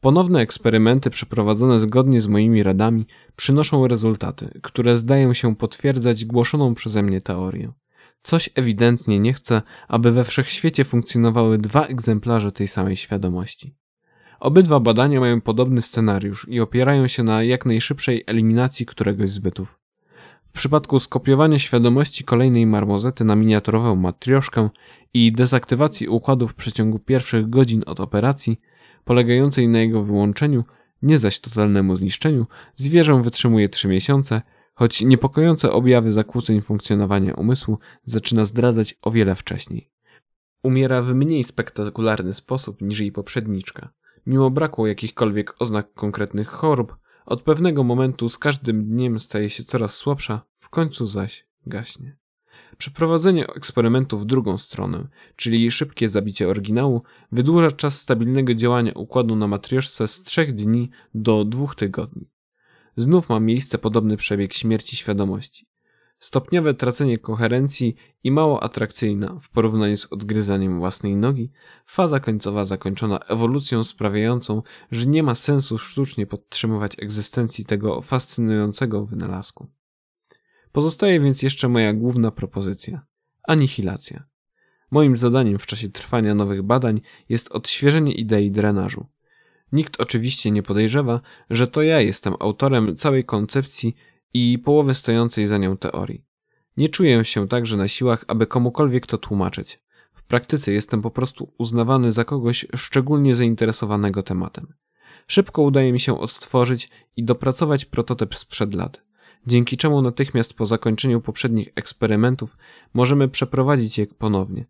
Ponowne 0.00 0.40
eksperymenty 0.40 1.10
przeprowadzone 1.10 1.80
zgodnie 1.80 2.20
z 2.20 2.26
moimi 2.26 2.62
radami 2.62 3.06
przynoszą 3.36 3.88
rezultaty, 3.88 4.60
które 4.62 4.96
zdają 4.96 5.34
się 5.34 5.56
potwierdzać 5.56 6.24
głoszoną 6.24 6.74
przeze 6.74 7.02
mnie 7.02 7.20
teorię. 7.20 7.72
Coś 8.24 8.50
ewidentnie 8.54 9.20
nie 9.20 9.32
chce, 9.32 9.62
aby 9.88 10.12
we 10.12 10.24
wszechświecie 10.24 10.84
funkcjonowały 10.84 11.58
dwa 11.58 11.86
egzemplarze 11.86 12.52
tej 12.52 12.68
samej 12.68 12.96
świadomości. 12.96 13.74
Obydwa 14.40 14.80
badania 14.80 15.20
mają 15.20 15.40
podobny 15.40 15.82
scenariusz 15.82 16.46
i 16.48 16.60
opierają 16.60 17.06
się 17.06 17.22
na 17.22 17.42
jak 17.42 17.66
najszybszej 17.66 18.24
eliminacji 18.26 18.86
któregoś 18.86 19.30
z 19.30 19.38
bytów. 19.38 19.78
W 20.44 20.52
przypadku 20.52 20.98
skopiowania 20.98 21.58
świadomości 21.58 22.24
kolejnej 22.24 22.66
marmozety 22.66 23.24
na 23.24 23.36
miniaturową 23.36 23.96
matrioszkę 23.96 24.68
i 25.14 25.32
dezaktywacji 25.32 26.08
układu 26.08 26.48
w 26.48 26.54
przeciągu 26.54 26.98
pierwszych 26.98 27.50
godzin 27.50 27.82
od 27.86 28.00
operacji, 28.00 28.60
polegającej 29.04 29.68
na 29.68 29.78
jego 29.78 30.02
wyłączeniu, 30.02 30.64
nie 31.02 31.18
zaś 31.18 31.40
totalnemu 31.40 31.94
zniszczeniu, 31.94 32.46
zwierzę 32.74 33.22
wytrzymuje 33.22 33.68
3 33.68 33.88
miesiące, 33.88 34.42
choć 34.74 35.02
niepokojące 35.02 35.72
objawy 35.72 36.12
zakłóceń 36.12 36.60
funkcjonowania 36.60 37.34
umysłu 37.34 37.78
zaczyna 38.04 38.44
zdradzać 38.44 38.98
o 39.02 39.10
wiele 39.10 39.34
wcześniej. 39.34 39.90
Umiera 40.62 41.02
w 41.02 41.14
mniej 41.14 41.44
spektakularny 41.44 42.34
sposób 42.34 42.82
niż 42.82 43.00
jej 43.00 43.12
poprzedniczka. 43.12 43.88
Mimo 44.26 44.50
braku 44.50 44.86
jakichkolwiek 44.86 45.54
oznak 45.58 45.94
konkretnych 45.94 46.48
chorób, 46.48 46.96
od 47.26 47.42
pewnego 47.42 47.84
momentu 47.84 48.28
z 48.28 48.38
każdym 48.38 48.84
dniem 48.84 49.20
staje 49.20 49.50
się 49.50 49.64
coraz 49.64 49.94
słabsza, 49.94 50.42
w 50.58 50.68
końcu 50.68 51.06
zaś 51.06 51.46
gaśnie. 51.66 52.16
Przeprowadzenie 52.78 53.46
eksperymentu 53.46 54.18
w 54.18 54.24
drugą 54.24 54.58
stronę, 54.58 55.08
czyli 55.36 55.70
szybkie 55.70 56.08
zabicie 56.08 56.48
oryginału, 56.48 57.02
wydłuża 57.32 57.70
czas 57.70 58.00
stabilnego 58.00 58.54
działania 58.54 58.92
układu 58.94 59.36
na 59.36 59.46
matrioszce 59.46 60.08
z 60.08 60.22
trzech 60.22 60.54
dni 60.54 60.90
do 61.14 61.44
dwóch 61.44 61.74
tygodni. 61.74 62.33
Znów 62.96 63.28
ma 63.28 63.40
miejsce 63.40 63.78
podobny 63.78 64.16
przebieg 64.16 64.52
śmierci 64.52 64.96
świadomości. 64.96 65.66
Stopniowe 66.18 66.74
tracenie 66.74 67.18
koherencji 67.18 67.94
i 68.24 68.30
mało 68.30 68.62
atrakcyjna 68.62 69.38
w 69.40 69.48
porównaniu 69.50 69.96
z 69.96 70.12
odgryzaniem 70.12 70.78
własnej 70.78 71.16
nogi, 71.16 71.50
faza 71.86 72.20
końcowa 72.20 72.64
zakończona 72.64 73.18
ewolucją 73.18 73.84
sprawiającą, 73.84 74.62
że 74.90 75.06
nie 75.06 75.22
ma 75.22 75.34
sensu 75.34 75.78
sztucznie 75.78 76.26
podtrzymywać 76.26 76.92
egzystencji 76.98 77.64
tego 77.64 78.02
fascynującego 78.02 79.04
wynalazku. 79.04 79.66
Pozostaje 80.72 81.20
więc 81.20 81.42
jeszcze 81.42 81.68
moja 81.68 81.92
główna 81.92 82.30
propozycja 82.30 83.06
anihilacja. 83.48 84.24
Moim 84.90 85.16
zadaniem 85.16 85.58
w 85.58 85.66
czasie 85.66 85.88
trwania 85.88 86.34
nowych 86.34 86.62
badań 86.62 87.00
jest 87.28 87.52
odświeżenie 87.52 88.12
idei 88.12 88.50
drenażu. 88.50 89.06
Nikt 89.74 90.00
oczywiście 90.00 90.50
nie 90.50 90.62
podejrzewa, 90.62 91.20
że 91.50 91.68
to 91.68 91.82
ja 91.82 92.00
jestem 92.00 92.34
autorem 92.40 92.96
całej 92.96 93.24
koncepcji 93.24 93.96
i 94.34 94.58
połowy 94.58 94.94
stojącej 94.94 95.46
za 95.46 95.58
nią 95.58 95.76
teorii. 95.76 96.24
Nie 96.76 96.88
czuję 96.88 97.24
się 97.24 97.48
także 97.48 97.76
na 97.76 97.88
siłach, 97.88 98.24
aby 98.28 98.46
komukolwiek 98.46 99.06
to 99.06 99.18
tłumaczyć. 99.18 99.80
W 100.12 100.22
praktyce 100.22 100.72
jestem 100.72 101.02
po 101.02 101.10
prostu 101.10 101.52
uznawany 101.58 102.12
za 102.12 102.24
kogoś 102.24 102.66
szczególnie 102.76 103.34
zainteresowanego 103.34 104.22
tematem. 104.22 104.74
Szybko 105.26 105.62
udaje 105.62 105.92
mi 105.92 106.00
się 106.00 106.20
odtworzyć 106.20 106.88
i 107.16 107.24
dopracować 107.24 107.84
prototyp 107.84 108.34
sprzed 108.34 108.74
lat 108.74 109.04
dzięki 109.46 109.76
czemu 109.76 110.02
natychmiast 110.02 110.54
po 110.54 110.66
zakończeniu 110.66 111.20
poprzednich 111.20 111.68
eksperymentów 111.74 112.56
możemy 112.94 113.28
przeprowadzić 113.28 113.98
je 113.98 114.06
ponownie. 114.06 114.66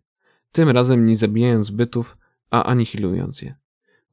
Tym 0.51 0.69
razem 0.69 1.05
nie 1.05 1.17
zabijając 1.17 1.71
bytów, 1.71 2.17
a 2.51 2.63
anihilując 2.63 3.41
je. 3.41 3.55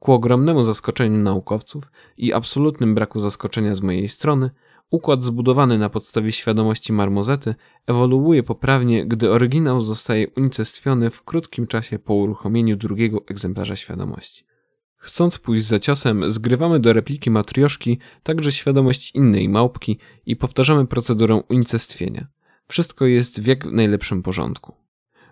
Ku 0.03 0.11
ogromnemu 0.11 0.63
zaskoczeniu 0.63 1.17
naukowców 1.17 1.91
i 2.17 2.33
absolutnym 2.33 2.95
braku 2.95 3.19
zaskoczenia 3.19 3.75
z 3.75 3.81
mojej 3.81 4.07
strony, 4.07 4.49
układ 4.89 5.23
zbudowany 5.23 5.77
na 5.77 5.89
podstawie 5.89 6.31
świadomości 6.31 6.93
marmozety 6.93 7.55
ewoluuje 7.87 8.43
poprawnie, 8.43 9.05
gdy 9.05 9.31
oryginał 9.31 9.81
zostaje 9.81 10.27
unicestwiony 10.37 11.09
w 11.09 11.23
krótkim 11.23 11.67
czasie 11.67 11.99
po 11.99 12.13
uruchomieniu 12.13 12.77
drugiego 12.77 13.21
egzemplarza 13.27 13.75
świadomości. 13.75 14.45
Chcąc 14.97 15.37
pójść 15.37 15.65
za 15.65 15.79
ciosem, 15.79 16.31
zgrywamy 16.31 16.79
do 16.79 16.93
repliki 16.93 17.31
matrioszki 17.31 17.99
także 18.23 18.51
świadomość 18.51 19.11
innej 19.15 19.49
małpki 19.49 19.97
i 20.25 20.35
powtarzamy 20.35 20.87
procedurę 20.87 21.41
unicestwienia. 21.49 22.27
Wszystko 22.67 23.05
jest 23.05 23.41
w 23.41 23.47
jak 23.47 23.65
najlepszym 23.65 24.23
porządku. 24.23 24.73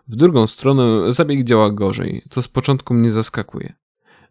W 0.08 0.16
drugą 0.16 0.48
stronę 0.48 1.13
zabieg 1.13 1.44
działa 1.44 1.72
gorzej, 1.72 2.22
co 2.30 2.42
z 2.42 2.48
początku 2.48 2.94
mnie 2.94 3.10
zaskakuje. 3.10 3.82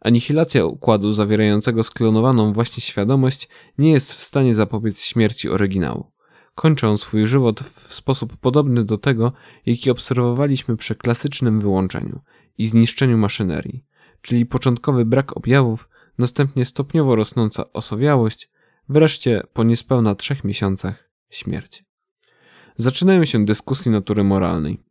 Anihilacja 0.01 0.65
układu 0.65 1.13
zawierającego 1.13 1.83
sklonowaną 1.83 2.53
właśnie 2.53 2.81
świadomość 2.81 3.49
nie 3.79 3.93
jest 3.93 4.13
w 4.13 4.23
stanie 4.23 4.55
zapobiec 4.55 5.03
śmierci 5.03 5.49
oryginału. 5.49 6.13
Kończą 6.55 6.97
swój 6.97 7.27
żywot 7.27 7.61
w 7.61 7.95
sposób 7.95 8.37
podobny 8.37 8.85
do 8.85 8.99
tego, 8.99 9.33
jaki 9.67 9.91
obserwowaliśmy 9.91 10.77
przy 10.77 10.95
klasycznym 10.95 11.61
wyłączeniu 11.61 12.21
i 12.59 12.67
zniszczeniu 12.67 13.19
maszynerii 13.19 13.91
czyli 14.23 14.47
początkowy 14.47 15.05
brak 15.05 15.37
objawów, 15.37 15.89
następnie 16.19 16.65
stopniowo 16.65 17.17
rosnąca 17.17 17.73
osowiałość, 17.73 18.51
wreszcie 18.89 19.43
po 19.53 19.65
niespełna 19.65 20.15
trzech 20.15 20.45
miesiącach 20.45 21.11
śmierć. 21.31 21.85
Zaczynają 22.77 23.25
się 23.25 23.45
dyskusje 23.45 23.93
natury 23.93 24.25
moralnej. 24.25 24.83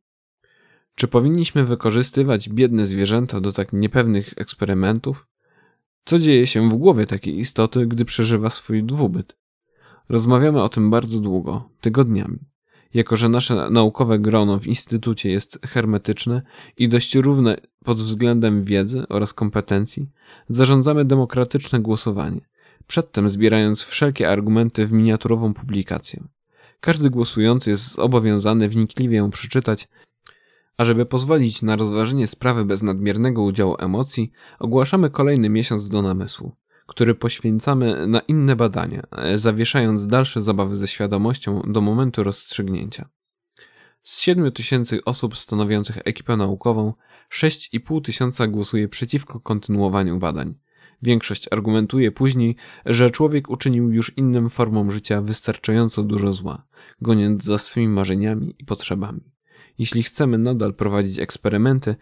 Czy 0.99 1.07
powinniśmy 1.07 1.65
wykorzystywać 1.65 2.49
biedne 2.49 2.87
zwierzęta 2.87 3.41
do 3.41 3.51
tak 3.51 3.73
niepewnych 3.73 4.33
eksperymentów? 4.37 5.27
Co 6.05 6.19
dzieje 6.19 6.47
się 6.47 6.69
w 6.69 6.73
głowie 6.73 7.05
takiej 7.05 7.39
istoty, 7.39 7.87
gdy 7.87 8.05
przeżywa 8.05 8.49
swój 8.49 8.83
dwubyt? 8.83 9.35
Rozmawiamy 10.09 10.61
o 10.61 10.69
tym 10.69 10.89
bardzo 10.89 11.19
długo, 11.19 11.69
tygodniami. 11.81 12.39
Jako, 12.93 13.15
że 13.15 13.29
nasze 13.29 13.69
naukowe 13.69 14.19
grono 14.19 14.59
w 14.59 14.67
instytucie 14.67 15.31
jest 15.31 15.59
hermetyczne 15.65 16.41
i 16.77 16.89
dość 16.89 17.15
równe 17.15 17.57
pod 17.83 17.97
względem 17.97 18.61
wiedzy 18.61 19.03
oraz 19.09 19.33
kompetencji, 19.33 20.09
zarządzamy 20.49 21.05
demokratyczne 21.05 21.79
głosowanie, 21.79 22.41
przedtem 22.87 23.29
zbierając 23.29 23.83
wszelkie 23.83 24.29
argumenty 24.29 24.85
w 24.85 24.93
miniaturową 24.93 25.53
publikację. 25.53 26.23
Każdy 26.79 27.09
głosujący 27.09 27.69
jest 27.69 27.95
zobowiązany 27.95 28.69
wnikliwie 28.69 29.17
ją 29.17 29.29
przeczytać, 29.29 29.87
żeby 30.85 31.05
pozwolić 31.05 31.61
na 31.61 31.75
rozważenie 31.75 32.27
sprawy 32.27 32.65
bez 32.65 32.83
nadmiernego 32.83 33.43
udziału 33.43 33.75
emocji, 33.79 34.31
ogłaszamy 34.59 35.09
kolejny 35.09 35.49
miesiąc 35.49 35.89
do 35.89 36.01
namysłu 36.01 36.55
który 36.89 37.15
poświęcamy 37.15 38.07
na 38.07 38.19
inne 38.19 38.55
badania, 38.55 39.03
e, 39.11 39.37
zawieszając 39.37 40.07
dalsze 40.07 40.41
zabawy 40.41 40.75
ze 40.75 40.87
świadomością 40.87 41.61
do 41.67 41.81
momentu 41.81 42.23
rozstrzygnięcia. 42.23 43.09
Z 44.03 44.21
7 44.21 44.51
tysięcy 44.51 45.03
osób 45.05 45.37
stanowiących 45.37 45.97
ekipę 46.05 46.37
naukową, 46.37 46.93
6,5 47.29 48.01
tysiąca 48.01 48.47
głosuje 48.47 48.87
przeciwko 48.87 49.39
kontynuowaniu 49.39 50.19
badań. 50.19 50.55
Większość 51.01 51.47
argumentuje 51.51 52.11
później, 52.11 52.55
że 52.85 53.09
człowiek 53.09 53.49
uczynił 53.49 53.91
już 53.91 54.17
innym 54.17 54.49
formom 54.49 54.91
życia 54.91 55.21
wystarczająco 55.21 56.03
dużo 56.03 56.33
zła, 56.33 56.65
goniąc 57.01 57.43
za 57.43 57.57
swymi 57.57 57.87
marzeniami 57.87 58.55
i 58.59 58.65
potrzebami. 58.65 59.21
Jeśli 59.79 60.03
chcemy 60.03 60.37
nadal 60.37 60.73
prowadzić 60.73 61.19
eksperymenty, 61.19 61.95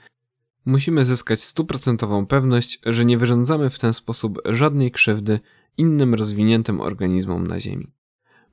musimy 0.66 1.06
zyskać 1.06 1.44
stuprocentową 1.44 2.26
pewność, 2.26 2.80
że 2.86 3.06
nie 3.06 3.18
wyrządzamy 3.18 3.70
w 3.70 3.80
ten 3.80 3.94
sposób 3.94 4.42
żadnej 4.46 4.92
krzywdy 4.92 5.40
innym 5.78 6.14
rozwiniętym 6.14 6.82
organizmom 6.82 7.48
na 7.48 7.60
Ziemi. 7.60 7.92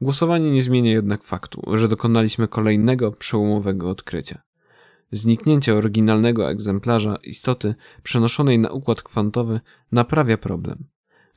Głosowanie 0.00 0.50
nie 0.50 0.62
zmienia 0.62 0.93
jednak 0.93 1.25
faktu, 1.25 1.62
że 1.76 1.88
dokonaliśmy 1.88 2.49
kolejnego 2.49 3.12
przełomowego 3.12 3.90
odkrycia. 3.90 4.43
Zniknięcie 5.12 5.75
oryginalnego 5.75 6.50
egzemplarza 6.50 7.16
istoty 7.16 7.75
przenoszonej 8.02 8.59
na 8.59 8.71
układ 8.71 9.02
kwantowy 9.02 9.61
naprawia 9.93 10.38
problem. 10.38 10.85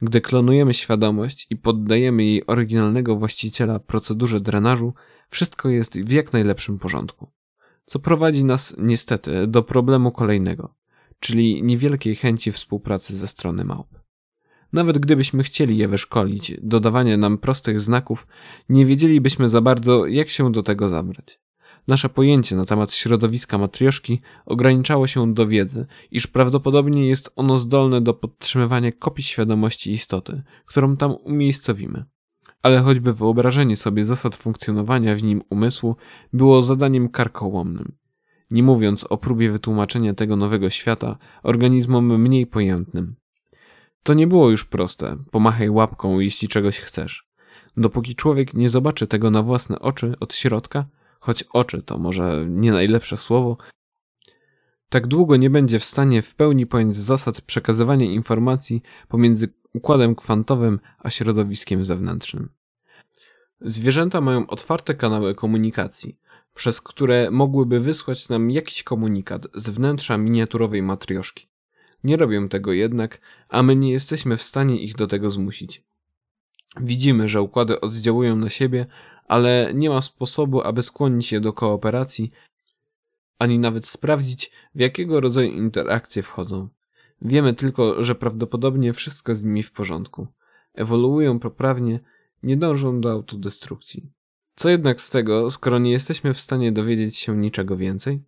Gdy 0.02 0.22
klonujemy 0.22 0.74
świadomość 0.74 1.48
i 1.50 1.56
poddajemy 1.56 2.24
jej 2.24 2.48
oryginalnego 2.48 3.16
właściciela 3.16 3.80
procedurze 3.80 4.40
drenażu, 4.40 4.94
wszystko 5.30 5.70
jest 5.70 6.00
w 6.00 6.12
jak 6.12 6.34
najlepszym 6.34 6.80
porządku. 6.80 7.37
Co 7.90 8.00
prowadzi 8.00 8.46
nas 8.46 8.76
niestety 8.78 9.48
do 9.48 9.64
problemu 9.64 10.12
kolejnego, 10.12 10.76
czyli 11.20 11.64
niewielkiej 11.64 12.16
chęci 12.16 12.52
współpracy 12.52 13.18
ze 13.18 13.28
strony 13.28 13.64
małp. 13.64 13.88
Nawet 14.74 14.98
gdybyśmy 14.98 15.44
chcieli 15.44 15.78
je 15.78 15.88
wyszkolić, 15.88 16.54
dodawanie 16.62 17.18
nam 17.18 17.38
prostych 17.38 17.82
znaków, 17.82 18.28
nie 18.70 18.86
wiedzielibyśmy 18.86 19.50
za 19.50 19.62
bardzo, 19.62 20.06
jak 20.06 20.30
się 20.30 20.52
do 20.52 20.64
tego 20.64 20.90
zabrać. 20.90 21.40
Nasze 21.88 22.10
pojęcie 22.10 22.56
na 22.56 22.66
temat 22.66 22.92
środowiska 22.94 23.58
matrioszki 23.58 24.22
ograniczało 24.46 25.08
się 25.08 25.34
do 25.34 25.48
wiedzy, 25.48 25.86
iż 26.12 26.28
prawdopodobnie 26.28 27.08
jest 27.08 27.32
ono 27.36 27.58
zdolne 27.58 28.02
do 28.02 28.14
podtrzymywania 28.14 28.92
kopii 28.92 29.24
świadomości 29.24 29.92
istoty, 29.92 30.44
którą 30.66 30.98
tam 30.98 31.12
umiejscowimy. 31.12 32.06
Ale 32.68 32.80
choćby 32.80 33.14
wyobrażenie 33.14 33.76
sobie 33.76 34.06
zasad 34.06 34.36
funkcjonowania 34.36 35.16
w 35.16 35.24
nim 35.24 35.42
umysłu 35.50 35.96
było 36.34 36.62
zadaniem 36.62 37.10
karkołomnym. 37.10 37.96
Nie 38.52 38.64
mówiąc 38.64 39.04
o 39.04 39.18
próbie 39.18 39.52
wytłumaczenia 39.52 40.14
tego 40.14 40.36
nowego 40.36 40.70
świata 40.70 41.18
organizmom 41.44 42.22
mniej 42.22 42.48
pojętnym. 42.48 43.16
To 44.04 44.14
nie 44.14 44.28
było 44.28 44.50
już 44.50 44.66
proste. 44.66 45.18
Pomachaj 45.32 45.70
łapką, 45.70 46.20
jeśli 46.20 46.48
czegoś 46.48 46.80
chcesz. 46.80 47.30
Dopóki 47.78 48.16
człowiek 48.16 48.54
nie 48.54 48.70
zobaczy 48.70 49.08
tego 49.08 49.32
na 49.32 49.44
własne 49.44 49.80
oczy 49.80 50.14
od 50.20 50.34
środka, 50.34 50.86
choć 51.20 51.44
oczy 51.44 51.82
to 51.82 51.98
może 51.98 52.46
nie 52.50 52.72
najlepsze 52.72 53.18
słowo, 53.18 53.58
tak 54.90 55.08
długo 55.08 55.36
nie 55.36 55.50
będzie 55.50 55.80
w 55.80 55.86
stanie 55.86 56.22
w 56.22 56.36
pełni 56.36 56.66
pojąć 56.66 56.98
zasad 56.98 57.42
przekazywania 57.42 58.06
informacji 58.06 58.82
pomiędzy 59.08 59.54
układem 59.74 60.16
kwantowym 60.16 60.80
a 61.00 61.10
środowiskiem 61.10 61.86
zewnętrznym. 61.86 62.57
Zwierzęta 63.62 64.22
mają 64.22 64.48
otwarte 64.48 64.96
kanały 64.96 65.36
komunikacji, 65.36 66.18
przez 66.54 66.82
które 66.82 67.32
mogłyby 67.32 67.80
wysłać 67.80 68.30
nam 68.30 68.52
jakiś 68.52 68.84
komunikat 68.84 69.48
z 69.56 69.70
wnętrza 69.70 70.18
miniaturowej 70.18 70.82
matrioszki. 70.82 71.48
Nie 72.04 72.18
robią 72.18 72.50
tego 72.50 72.74
jednak, 72.74 73.22
a 73.50 73.64
my 73.64 73.76
nie 73.76 73.92
jesteśmy 73.92 74.38
w 74.38 74.44
stanie 74.44 74.82
ich 74.82 74.96
do 74.96 75.08
tego 75.08 75.30
zmusić. 75.30 75.84
Widzimy, 76.80 77.30
że 77.30 77.42
układy 77.42 77.82
oddziałują 77.82 78.36
na 78.36 78.50
siebie, 78.50 78.86
ale 79.28 79.72
nie 79.74 79.90
ma 79.90 80.02
sposobu, 80.02 80.62
aby 80.62 80.82
skłonić 80.82 81.32
je 81.32 81.40
do 81.40 81.54
kooperacji, 81.54 82.32
ani 83.40 83.60
nawet 83.60 83.86
sprawdzić, 83.86 84.52
w 84.76 84.80
jakiego 84.80 85.20
rodzaju 85.20 85.52
interakcje 85.52 86.24
wchodzą. 86.24 86.70
Wiemy 87.22 87.54
tylko, 87.54 88.04
że 88.04 88.16
prawdopodobnie 88.16 88.94
wszystko 88.94 89.36
z 89.36 89.44
nimi 89.44 89.64
w 89.64 89.72
porządku. 89.72 90.28
Ewoluują 90.74 91.40
poprawnie, 91.40 92.00
nie 92.44 92.58
dążą 92.58 93.02
do 93.02 93.12
autodestrukcji. 93.12 94.12
Co 94.56 94.70
jednak 94.70 95.02
z 95.02 95.10
tego, 95.10 95.50
skoro 95.50 95.80
nie 95.80 95.92
jesteśmy 95.92 96.34
w 96.34 96.40
stanie 96.40 96.72
dowiedzieć 96.72 97.18
się 97.18 97.38
niczego 97.38 97.78
więcej? 97.78 98.24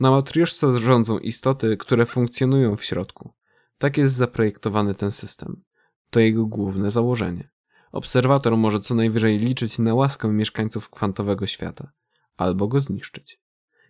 Na 0.00 0.10
matrioszce 0.10 0.78
rządzą 0.78 1.18
istoty, 1.18 1.76
które 1.76 2.06
funkcjonują 2.06 2.76
w 2.76 2.84
środku. 2.84 3.34
Tak 3.78 3.98
jest 3.98 4.14
zaprojektowany 4.14 4.94
ten 4.94 5.10
system. 5.10 5.62
To 6.10 6.20
jego 6.20 6.46
główne 6.46 6.90
założenie. 6.90 7.50
Obserwator 7.92 8.56
może 8.56 8.80
co 8.80 8.94
najwyżej 8.94 9.38
liczyć 9.38 9.78
na 9.78 9.94
łaskę 9.94 10.28
mieszkańców 10.28 10.90
kwantowego 10.90 11.46
świata, 11.46 11.92
albo 12.36 12.68
go 12.68 12.80
zniszczyć. 12.80 13.40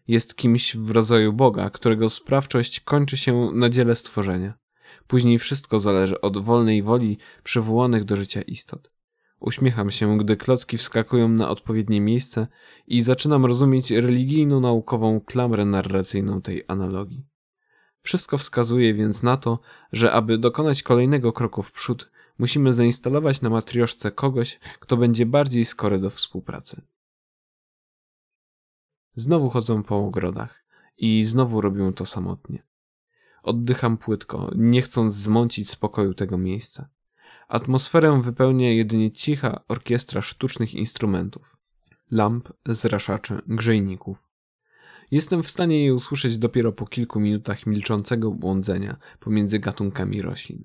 Jest 0.08 0.36
kimś 0.36 0.76
w 0.76 0.90
rodzaju 0.90 1.32
Boga, 1.32 1.70
którego 1.70 2.08
sprawczość 2.08 2.80
kończy 2.80 3.16
się 3.16 3.50
na 3.54 3.70
dziele 3.70 3.94
stworzenia. 3.94 4.54
Później 5.06 5.38
wszystko 5.38 5.80
zależy 5.80 6.20
od 6.20 6.38
wolnej 6.38 6.82
woli 6.82 7.18
przywołanych 7.42 8.04
do 8.04 8.16
życia 8.16 8.42
istot. 8.42 8.90
Uśmiecham 9.42 9.90
się, 9.90 10.18
gdy 10.18 10.36
klocki 10.36 10.78
wskakują 10.78 11.28
na 11.28 11.48
odpowiednie 11.48 12.00
miejsce 12.00 12.46
i 12.86 13.02
zaczynam 13.02 13.46
rozumieć 13.46 13.90
religijno-naukową 13.90 15.20
klamrę 15.20 15.64
narracyjną 15.64 16.42
tej 16.42 16.64
analogii. 16.68 17.26
Wszystko 18.02 18.38
wskazuje 18.38 18.94
więc 18.94 19.22
na 19.22 19.36
to, 19.36 19.60
że 19.92 20.12
aby 20.12 20.38
dokonać 20.38 20.82
kolejnego 20.82 21.32
kroku 21.32 21.62
w 21.62 21.72
przód, 21.72 22.10
musimy 22.38 22.72
zainstalować 22.72 23.40
na 23.40 23.50
matrioszce 23.50 24.10
kogoś, 24.10 24.58
kto 24.80 24.96
będzie 24.96 25.26
bardziej 25.26 25.64
skory 25.64 25.98
do 25.98 26.10
współpracy. 26.10 26.82
Znowu 29.14 29.50
chodzą 29.50 29.82
po 29.82 29.96
ogrodach 29.96 30.64
i 30.96 31.24
znowu 31.24 31.60
robią 31.60 31.92
to 31.92 32.06
samotnie. 32.06 32.62
Oddycham 33.42 33.98
płytko, 33.98 34.50
nie 34.56 34.82
chcąc 34.82 35.14
zmącić 35.14 35.70
spokoju 35.70 36.14
tego 36.14 36.38
miejsca. 36.38 36.88
Atmosferę 37.52 38.20
wypełnia 38.22 38.72
jedynie 38.72 39.12
cicha 39.12 39.64
orkiestra 39.68 40.22
sztucznych 40.22 40.74
instrumentów, 40.74 41.56
lamp, 42.10 42.52
zraszaczy, 42.66 43.40
grzejników. 43.46 44.28
Jestem 45.10 45.42
w 45.42 45.50
stanie 45.50 45.84
je 45.84 45.94
usłyszeć 45.94 46.38
dopiero 46.38 46.72
po 46.72 46.86
kilku 46.86 47.20
minutach 47.20 47.66
milczącego 47.66 48.30
błądzenia 48.30 48.96
pomiędzy 49.20 49.58
gatunkami 49.58 50.22
roślin. 50.22 50.64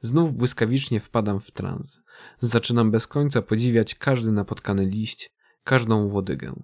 Znów 0.00 0.32
błyskawicznie 0.32 1.00
wpadam 1.00 1.40
w 1.40 1.50
trans. 1.50 2.00
Zaczynam 2.40 2.90
bez 2.90 3.06
końca 3.06 3.42
podziwiać 3.42 3.94
każdy 3.94 4.32
napotkany 4.32 4.86
liść, 4.86 5.32
każdą 5.64 6.04
łodygę. 6.04 6.62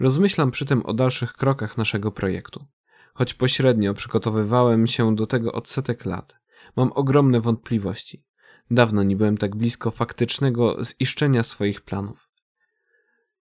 Rozmyślam 0.00 0.50
przy 0.50 0.66
tym 0.66 0.86
o 0.86 0.94
dalszych 0.94 1.32
krokach 1.32 1.78
naszego 1.78 2.12
projektu. 2.12 2.66
Choć 3.14 3.34
pośrednio 3.34 3.94
przygotowywałem 3.94 4.86
się 4.86 5.16
do 5.16 5.26
tego 5.26 5.52
od 5.52 5.68
setek 5.68 6.04
lat, 6.04 6.34
mam 6.76 6.92
ogromne 6.92 7.40
wątpliwości. 7.40 8.29
Dawno 8.70 9.02
nie 9.02 9.16
byłem 9.16 9.36
tak 9.36 9.56
blisko 9.56 9.90
faktycznego 9.90 10.76
ziszczenia 10.84 11.42
swoich 11.42 11.80
planów. 11.80 12.30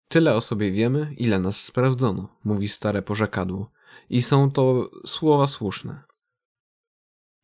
Tyle 0.09 0.35
o 0.35 0.41
sobie 0.41 0.71
wiemy, 0.71 1.15
ile 1.19 1.39
nas 1.39 1.65
sprawdzono, 1.65 2.37
mówi 2.45 2.69
stare 2.69 3.03
porzekadło. 3.03 3.71
I 4.11 4.23
są 4.23 4.51
to 4.51 4.91
słowa 5.07 5.47
słuszne. 5.47 6.03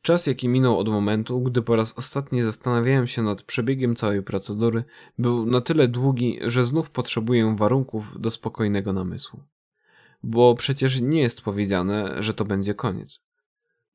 Czas, 0.03 0.27
jaki 0.27 0.49
minął 0.49 0.79
od 0.79 0.88
momentu, 0.88 1.40
gdy 1.40 1.62
po 1.62 1.77
raz 1.77 1.99
ostatni 1.99 2.42
zastanawiałem 2.42 3.07
się 3.07 3.23
nad 3.23 3.42
przebiegiem 3.42 3.97
całej 3.97 4.23
procedury, 4.23 4.85
był 5.18 5.47
na 5.47 5.61
tyle 5.61 5.88
długi, 5.88 6.38
że 6.47 6.64
znów 6.64 6.90
potrzebuję 6.90 7.57
warunków 7.59 8.21
do 8.21 8.31
spokojnego 8.31 8.92
namysłu. 8.92 9.40
Bo 10.23 10.55
przecież 10.55 11.01
nie 11.01 11.21
jest 11.21 11.42
powiedziane, 11.42 12.23
że 12.23 12.35
to 12.35 12.45
będzie 12.45 12.75
koniec. 12.75 13.25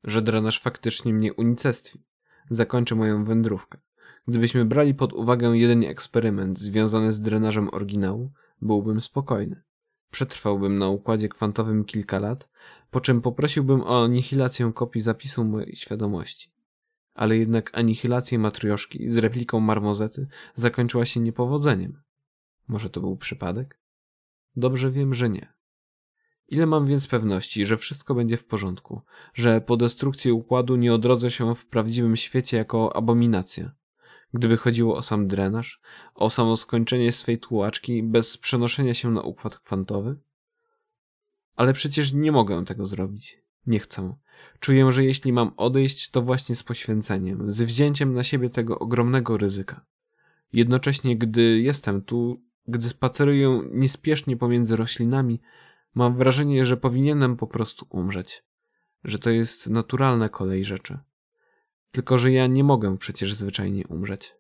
Że 0.04 0.22
drenaż 0.22 0.62
faktycznie 0.62 1.14
mnie 1.14 1.34
unicestwi. 1.34 2.04
Zakończy 2.50 2.96
moją 2.96 3.24
wędrówkę. 3.24 3.78
Gdybyśmy 4.28 4.66
brali 4.66 4.94
pod 4.94 5.14
uwagę 5.14 5.48
jedynie 5.48 5.90
eksperyment 5.90 6.60
związany 6.60 7.12
z 7.12 7.22
drenażem 7.22 7.70
oryginału, 7.74 8.32
byłbym 8.62 9.02
spokojny. 9.02 9.64
Przetrwałbym 10.12 10.78
na 10.78 10.88
układzie 10.88 11.30
kwantowym 11.30 11.86
kilka 11.86 12.20
lat, 12.20 12.50
po 12.92 13.02
czym 13.02 13.22
poprosiłbym 13.22 13.82
o 13.82 14.04
anihilację 14.04 14.72
kopii 14.76 15.02
zapisu 15.02 15.44
mojej 15.44 15.76
świadomości. 15.76 16.52
Ale 17.14 17.38
jednak 17.38 17.78
anihilacja 17.78 18.40
matrioszki 18.40 19.10
z 19.10 19.18
repliką 19.18 19.60
marmozety 19.60 20.28
zakończyła 20.56 21.06
się 21.06 21.20
niepowodzeniem. 21.20 22.02
Może 22.68 22.90
to 22.90 23.02
był 23.02 23.18
przypadek? 23.18 23.80
Dobrze 24.56 24.92
wiem, 24.92 25.14
że 25.14 25.30
nie. 25.30 25.57
Ile 26.50 26.66
mam 26.66 26.86
więc 26.86 27.08
pewności, 27.08 27.66
że 27.66 27.78
wszystko 27.78 28.16
będzie 28.16 28.38
w 28.38 28.46
porządku, 28.46 29.02
że 29.34 29.62
po 29.62 29.78
destrukcji 29.78 30.32
układu 30.32 30.76
nie 30.76 30.94
odrodzę 30.94 31.32
się 31.32 31.56
w 31.56 31.66
prawdziwym 31.66 32.16
świecie 32.16 32.58
jako 32.58 32.96
abominacja? 32.96 33.72
Gdyby 34.34 34.58
chodziło 34.58 34.96
o 34.96 35.02
sam 35.02 35.28
drenaż, 35.28 35.82
o 36.16 36.30
samo 36.30 36.58
skończenie 36.58 37.12
swej 37.12 37.38
tułaczki 37.38 38.04
bez 38.04 38.38
przenoszenia 38.38 38.94
się 38.94 39.12
na 39.12 39.22
układ 39.22 39.58
kwantowy? 39.58 40.16
Ale 41.56 41.74
przecież 41.74 42.14
nie 42.14 42.32
mogę 42.32 42.66
tego 42.66 42.86
zrobić. 42.86 43.42
Nie 43.68 43.80
chcę. 43.80 44.16
Czuję, 44.60 44.92
że 44.92 45.06
jeśli 45.06 45.34
mam 45.34 45.52
odejść, 45.58 46.10
to 46.10 46.22
właśnie 46.22 46.56
z 46.56 46.64
poświęceniem, 46.64 47.52
z 47.52 47.62
wzięciem 47.62 48.14
na 48.14 48.24
siebie 48.24 48.50
tego 48.50 48.80
ogromnego 48.80 49.38
ryzyka. 49.38 49.86
Jednocześnie, 50.54 51.18
gdy 51.18 51.60
jestem 51.60 52.02
tu, 52.02 52.42
gdy 52.68 52.90
spaceruję 52.90 53.62
niespiesznie 53.72 54.38
pomiędzy 54.38 54.76
roślinami, 54.76 55.40
mam 55.98 56.16
wrażenie, 56.16 56.66
że 56.66 56.78
powinienem 56.78 57.38
po 57.38 57.48
prostu 57.48 57.88
umrzeć, 57.90 58.44
że 59.04 59.20
to 59.20 59.30
jest 59.30 59.70
naturalna 59.70 60.30
kolej 60.30 60.66
rzeczy. 60.66 61.00
Tylko, 61.92 62.18
że 62.18 62.32
ja 62.32 62.48
nie 62.48 62.64
mogę 62.64 62.98
przecież 62.98 63.34
zwyczajnie 63.34 63.88
umrzeć. 63.88 64.36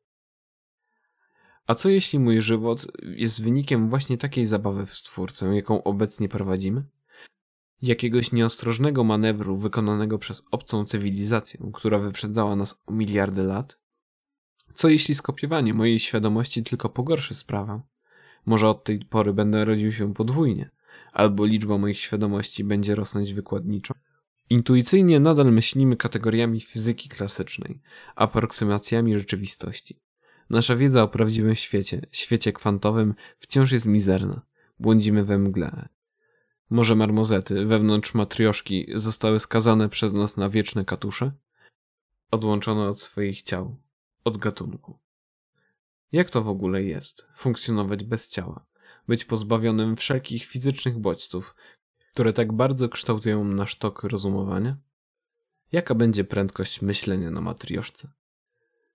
A 1.67 1.75
co 1.75 1.89
jeśli 1.89 2.19
mój 2.19 2.41
żywot 2.41 2.87
jest 3.03 3.43
wynikiem 3.43 3.89
właśnie 3.89 4.17
takiej 4.17 4.45
zabawy 4.45 4.85
w 4.85 4.93
stwórcę, 4.93 5.55
jaką 5.55 5.83
obecnie 5.83 6.29
prowadzimy? 6.29 6.83
Jakiegoś 7.81 8.31
nieostrożnego 8.31 9.03
manewru 9.03 9.57
wykonanego 9.57 10.19
przez 10.19 10.43
obcą 10.51 10.85
cywilizację, 10.85 11.59
która 11.73 11.99
wyprzedzała 11.99 12.55
nas 12.55 12.81
o 12.85 12.91
miliardy 12.91 13.43
lat? 13.43 13.79
Co 14.75 14.89
jeśli 14.89 15.15
skopiowanie 15.15 15.73
mojej 15.73 15.99
świadomości 15.99 16.63
tylko 16.63 16.89
pogorszy 16.89 17.35
sprawę? 17.35 17.81
Może 18.45 18.69
od 18.69 18.83
tej 18.83 18.99
pory 18.99 19.33
będę 19.33 19.65
rodził 19.65 19.91
się 19.91 20.13
podwójnie, 20.13 20.69
albo 21.17 21.45
liczba 21.45 21.77
moich 21.77 21.99
świadomości 21.99 22.63
będzie 22.63 22.95
rosnąć 22.95 23.33
wykładniczo? 23.33 23.93
Intuicyjnie 24.49 25.19
nadal 25.19 25.51
myślimy 25.51 25.97
kategoriami 25.97 26.61
fizyki 26.61 27.09
klasycznej, 27.09 27.81
aproksymacjami 28.15 29.15
rzeczywistości. 29.15 29.99
Nasza 30.49 30.75
wiedza 30.75 31.03
o 31.03 31.07
prawdziwym 31.07 31.55
świecie, 31.55 32.01
świecie 32.11 32.53
kwantowym, 32.53 33.13
wciąż 33.39 33.71
jest 33.71 33.85
mizerna. 33.85 34.41
Błądzimy 34.79 35.23
we 35.23 35.37
mgle. 35.37 35.89
Może 36.69 36.95
marmozety 36.95 37.65
wewnątrz 37.65 38.13
matrioszki 38.13 38.87
zostały 38.95 39.39
skazane 39.39 39.89
przez 39.89 40.13
nas 40.13 40.37
na 40.37 40.49
wieczne 40.49 40.85
katusze? 40.85 41.31
Odłączone 42.31 42.87
od 42.87 43.01
swoich 43.01 43.41
ciał, 43.41 43.77
od 44.23 44.37
gatunku. 44.37 44.99
Jak 46.11 46.29
to 46.29 46.41
w 46.41 46.49
ogóle 46.49 46.83
jest 46.83 47.27
funkcjonować 47.35 48.03
bez 48.03 48.29
ciała, 48.29 48.66
być 49.07 49.25
pozbawionym 49.25 49.95
wszelkich 49.95 50.45
fizycznych 50.45 50.99
bodźców, 50.99 51.55
które 52.13 52.33
tak 52.33 52.53
bardzo 52.53 52.89
kształtują 52.89 53.43
nasz 53.43 53.75
tok 53.75 54.03
rozumowania? 54.03 54.77
Jaka 55.71 55.95
będzie 55.95 56.23
prędkość 56.23 56.81
myślenia 56.81 57.31
na 57.31 57.41
matrioszce? 57.41 58.11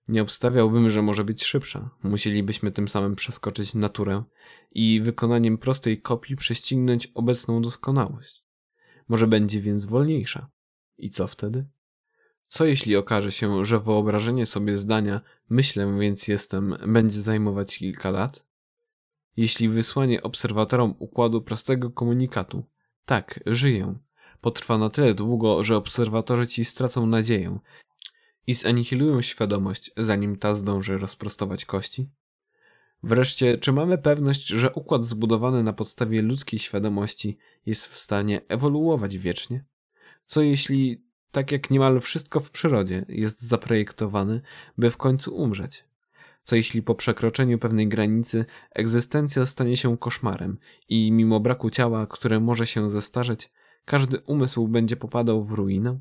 Nie 0.09 0.23
obstawiałbym, 0.23 0.91
że 0.91 1.03
może 1.03 1.25
być 1.25 1.45
szybsza. 1.45 1.91
Musielibyśmy 2.03 2.73
tym 2.73 2.89
samym 2.89 3.17
przeskoczyć 3.17 3.75
naturę 3.75 4.23
i 4.71 5.01
wykonaniem 5.01 5.59
prostej 5.59 6.01
kopii 6.01 6.37
prześcignąć 6.37 7.07
obecną 7.15 7.63
doskonałość. 7.63 8.45
Może 9.09 9.27
będzie 9.27 9.61
więc 9.61 9.85
wolniejsza. 9.85 10.51
I 10.99 11.11
co 11.11 11.27
wtedy? 11.27 11.67
Co 12.49 12.65
jeśli 12.65 12.97
okaże 12.97 13.33
się, 13.33 13.65
że 13.65 13.79
wyobrażenie 13.79 14.47
sobie 14.47 14.77
zdania 14.77 15.21
myślę 15.51 15.99
więc 15.99 16.29
jestem 16.29 16.77
będzie 16.87 17.21
zajmować 17.21 17.79
kilka 17.79 18.11
lat? 18.11 18.47
Jeśli 19.37 19.69
wysłanie 19.69 20.23
obserwatorom 20.23 20.95
układu 20.99 21.43
prostego 21.43 21.91
komunikatu 21.91 22.65
tak, 23.05 23.41
żyję 23.47 23.95
potrwa 24.41 24.79
na 24.79 24.91
tyle 24.91 25.15
długo, 25.15 25.65
że 25.65 25.77
obserwatorzy 25.77 26.47
ci 26.47 26.65
stracą 26.65 27.07
nadzieję 27.07 27.59
i 28.47 28.55
zanihilują 28.55 29.23
świadomość, 29.23 29.91
zanim 29.97 30.37
ta 30.37 30.55
zdąży 30.55 30.99
rozprostować 30.99 31.65
kości? 31.65 32.09
Wreszcie, 33.03 33.59
czy 33.59 33.73
mamy 33.73 33.99
pewność, 33.99 34.47
że 34.47 34.73
układ 34.73 35.05
zbudowany 35.05 35.63
na 35.63 35.73
podstawie 35.73 36.23
ludzkiej 36.23 36.61
świadomości 36.61 37.39
jest 37.67 37.87
w 37.87 37.97
stanie 37.97 38.41
ewoluować 38.49 39.19
wiecznie? 39.19 39.65
Co 40.27 40.43
jeśli, 40.43 41.05
tak 41.31 41.53
jak 41.53 41.71
niemal 41.71 42.01
wszystko 42.01 42.41
w 42.41 42.51
przyrodzie, 42.51 43.05
jest 43.09 43.41
zaprojektowany, 43.41 44.41
by 44.79 44.91
w 44.91 44.97
końcu 44.97 45.37
umrzeć? 45.37 45.85
Co 46.45 46.57
jeśli 46.57 46.83
po 46.83 46.95
przekroczeniu 46.95 47.59
pewnej 47.59 47.89
granicy 47.89 48.45
egzystencja 48.71 49.47
stanie 49.47 49.77
się 49.77 49.99
koszmarem 49.99 50.59
i 50.89 51.13
mimo 51.13 51.41
braku 51.41 51.71
ciała, 51.71 52.07
które 52.07 52.41
może 52.41 52.67
się 52.67 52.91
zestarzeć, 52.91 53.53
każdy 53.85 54.21
umysł 54.21 54.69
będzie 54.69 54.97
popadał 54.97 55.45
w 55.45 55.53
ruinę? 55.53 56.01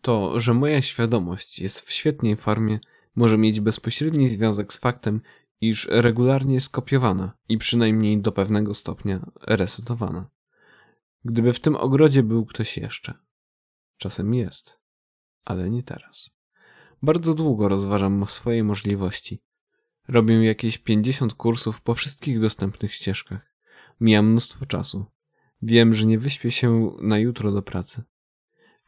To, 0.00 0.40
że 0.40 0.54
moja 0.54 0.82
świadomość 0.82 1.58
jest 1.58 1.80
w 1.80 1.92
świetnej 1.92 2.36
formie, 2.36 2.78
może 3.16 3.38
mieć 3.38 3.60
bezpośredni 3.60 4.28
związek 4.28 4.72
z 4.72 4.78
faktem, 4.78 5.20
iż 5.60 5.88
regularnie 5.90 6.60
skopiowana 6.60 7.36
i 7.48 7.58
przynajmniej 7.58 8.20
do 8.20 8.32
pewnego 8.32 8.74
stopnia 8.74 9.30
resetowana. 9.46 10.30
Gdyby 11.24 11.52
w 11.52 11.60
tym 11.60 11.76
ogrodzie 11.76 12.22
był 12.22 12.46
ktoś 12.46 12.76
jeszcze. 12.76 13.14
Czasem 13.96 14.34
jest, 14.34 14.80
ale 15.44 15.70
nie 15.70 15.82
teraz. 15.82 16.30
Bardzo 17.04 17.34
długo 17.34 17.68
rozważam 17.68 18.24
swoje 18.26 18.64
możliwości. 18.64 19.42
Robię 20.08 20.44
jakieś 20.44 20.78
50 20.78 21.34
kursów 21.34 21.80
po 21.80 21.94
wszystkich 21.94 22.40
dostępnych 22.40 22.94
ścieżkach. 22.94 23.54
Mija 24.00 24.22
mnóstwo 24.22 24.66
czasu. 24.66 25.06
Wiem, 25.62 25.94
że 25.94 26.06
nie 26.06 26.18
wyśpię 26.18 26.50
się 26.50 26.90
na 27.00 27.18
jutro 27.18 27.52
do 27.52 27.62
pracy 27.62 28.02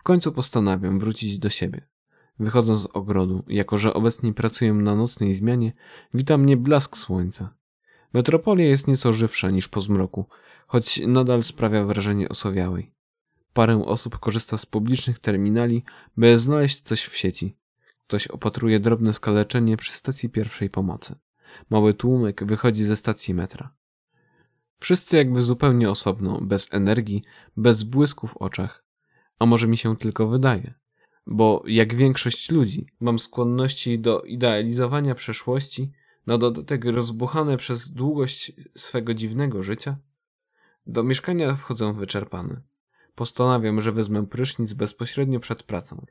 końcu 0.06 0.32
postanawiam 0.32 0.98
wrócić 0.98 1.38
do 1.38 1.50
siebie. 1.50 1.86
Wychodząc 2.38 2.80
z 2.80 2.86
ogrodu, 2.86 3.44
jako 3.48 3.78
że 3.78 3.94
obecnie 3.94 4.34
pracuję 4.34 4.72
na 4.72 4.94
nocnej 4.94 5.34
zmianie, 5.34 5.72
wita 6.14 6.38
mnie 6.38 6.56
blask 6.56 6.96
słońca. 6.96 7.54
Metropolia 8.12 8.64
jest 8.64 8.88
nieco 8.88 9.12
żywsza 9.12 9.50
niż 9.50 9.68
po 9.68 9.80
zmroku, 9.80 10.26
choć 10.66 11.00
nadal 11.06 11.42
sprawia 11.42 11.84
wrażenie 11.84 12.28
osowiałej. 12.28 12.92
Parę 13.52 13.84
osób 13.84 14.18
korzysta 14.18 14.58
z 14.58 14.66
publicznych 14.66 15.18
terminali, 15.18 15.84
by 16.16 16.38
znaleźć 16.38 16.80
coś 16.80 17.04
w 17.04 17.16
sieci. 17.16 17.56
Ktoś 18.06 18.26
opatruje 18.26 18.80
drobne 18.80 19.12
skaleczenie 19.12 19.76
przy 19.76 19.92
stacji 19.92 20.28
pierwszej 20.28 20.70
pomocy. 20.70 21.14
Mały 21.70 21.94
tłumek 21.94 22.44
wychodzi 22.44 22.84
ze 22.84 22.96
stacji 22.96 23.34
metra. 23.34 23.74
Wszyscy 24.78 25.16
jakby 25.16 25.40
zupełnie 25.40 25.90
osobno, 25.90 26.40
bez 26.40 26.68
energii, 26.72 27.24
bez 27.56 27.82
błysku 27.82 28.26
w 28.26 28.36
oczach, 28.36 28.84
a 29.38 29.46
może 29.46 29.68
mi 29.68 29.76
się 29.76 29.96
tylko 29.96 30.28
wydaje. 30.28 30.74
Bo 31.26 31.62
jak 31.66 31.94
większość 31.94 32.50
ludzi, 32.50 32.86
mam 33.00 33.18
skłonności 33.18 33.98
do 33.98 34.22
idealizowania 34.22 35.14
przeszłości, 35.14 35.92
na 36.26 36.38
dodatek 36.38 36.84
rozbuchane 36.84 37.56
przez 37.56 37.90
długość 37.90 38.52
swego 38.76 39.14
dziwnego 39.14 39.62
życia. 39.62 39.96
Do 40.86 41.02
mieszkania 41.02 41.56
wchodzę 41.56 41.92
wyczerpany. 41.92 42.62
Postanawiam, 43.14 43.80
że 43.80 43.92
wezmę 43.92 44.26
prysznic 44.26 44.72
bezpośrednio 44.72 45.40
przed 45.40 45.62
pracą. 45.62 46.06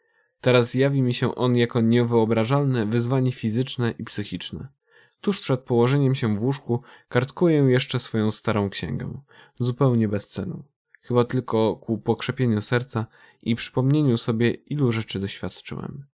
Teraz 0.45 0.73
jawi 0.73 1.01
mi 1.01 1.13
się 1.13 1.35
on 1.35 1.55
jako 1.55 1.81
niewyobrażalne 1.81 2.85
wyzwanie 2.85 3.31
fizyczne 3.31 3.93
i 3.99 4.03
psychiczne. 4.03 4.67
Tuż 5.21 5.39
przed 5.39 5.59
położeniem 5.59 6.15
się 6.15 6.37
w 6.37 6.43
łóżku 6.43 6.81
kartkuję 7.07 7.57
jeszcze 7.57 7.99
swoją 7.99 8.31
starą 8.31 8.69
księgę, 8.69 9.21
zupełnie 9.59 10.07
bez 10.07 10.27
celu 10.27 10.63
chyba 11.01 11.25
tylko 11.25 11.75
ku 11.75 11.97
pokrzepieniu 11.97 12.61
serca 12.61 13.05
i 13.41 13.55
przypomnieniu 13.55 14.17
sobie, 14.17 14.51
ilu 14.51 14.91
rzeczy 14.91 15.19
doświadczyłem. 15.19 16.05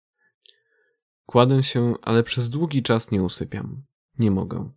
Kładę 1.25 1.63
się, 1.63 1.93
ale 2.01 2.23
przez 2.23 2.49
długi 2.49 2.83
czas 2.83 3.11
nie 3.11 3.23
usypiam. 3.23 3.83
Nie 4.19 4.31
mogę. 4.31 4.71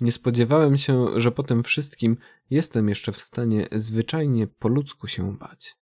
Nie 0.00 0.12
spodziewałem 0.12 0.78
się, 0.78 1.20
że 1.20 1.32
po 1.32 1.42
tym 1.42 1.62
wszystkim 1.62 2.16
jestem 2.50 2.88
jeszcze 2.88 3.12
w 3.12 3.20
stanie 3.20 3.68
zwyczajnie 3.72 4.46
po 4.46 4.68
ludzku 4.68 5.06
się 5.06 5.36
bać. 5.36 5.76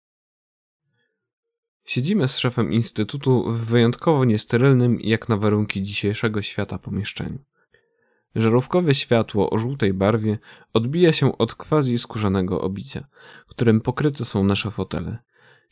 Siedzimy 1.85 2.27
z 2.27 2.37
szefem 2.37 2.71
instytutu 2.71 3.51
w 3.51 3.65
wyjątkowo 3.65 4.25
niesterylnym, 4.25 4.99
jak 5.01 5.29
na 5.29 5.37
warunki 5.37 5.81
dzisiejszego 5.81 6.41
świata, 6.41 6.77
pomieszczeniu. 6.79 7.39
Żarówkowe 8.35 8.95
światło 8.95 9.49
o 9.49 9.57
żółtej 9.57 9.93
barwie 9.93 10.37
odbija 10.73 11.13
się 11.13 11.37
od 11.37 11.55
quasi 11.55 11.97
skórzanego 11.97 12.61
obicia, 12.61 13.07
którym 13.47 13.81
pokryte 13.81 14.25
są 14.25 14.43
nasze 14.43 14.71
fotele. 14.71 15.17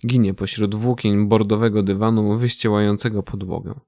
Ginie 0.08 0.34
pośród 0.34 0.76
włókien 0.76 1.28
bordowego 1.28 1.84
dywanu 1.84 2.38
wyściełającego 2.38 3.23
podłogę. 3.23 3.80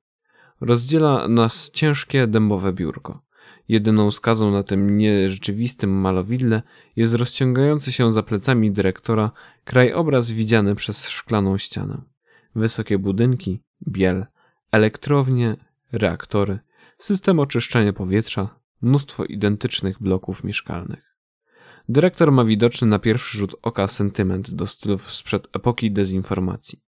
Rozdziela 0.62 1.28
nas 1.28 1.70
ciężkie 1.74 2.28
dębowe 2.28 2.74
biurko. 2.74 3.22
Jedyną 3.68 4.12
skazą 4.12 4.52
na 4.52 4.64
tym 4.64 4.98
nierzeczywistym 4.98 5.90
malowidle 6.02 6.62
jest 6.96 7.14
rozciągający 7.14 7.92
się 7.92 8.12
za 8.12 8.24
plecami 8.24 8.72
dyrektora 8.72 9.32
krajobraz 9.64 10.32
widziany 10.32 10.76
przez 10.76 11.10
szklaną 11.10 11.58
ścianę. 11.58 12.15
Wysokie 12.56 13.00
budynki, 13.00 13.64
biel, 13.88 14.26
elektrownie, 14.72 15.56
reaktory, 15.92 16.60
system 16.98 17.40
oczyszczania 17.40 17.94
powietrza, 17.94 18.60
mnóstwo 18.82 19.26
identycznych 19.26 20.02
bloków 20.02 20.44
mieszkalnych. 20.44 21.16
Dyrektor 21.90 22.32
ma 22.32 22.46
widoczny 22.46 22.88
na 22.88 23.00
pierwszy 23.00 23.38
rzut 23.38 23.56
oka 23.62 23.88
sentyment 23.88 24.54
do 24.54 24.68
stylów 24.68 25.12
sprzed 25.12 25.48
epoki 25.54 25.92
dezinformacji. 25.92 26.82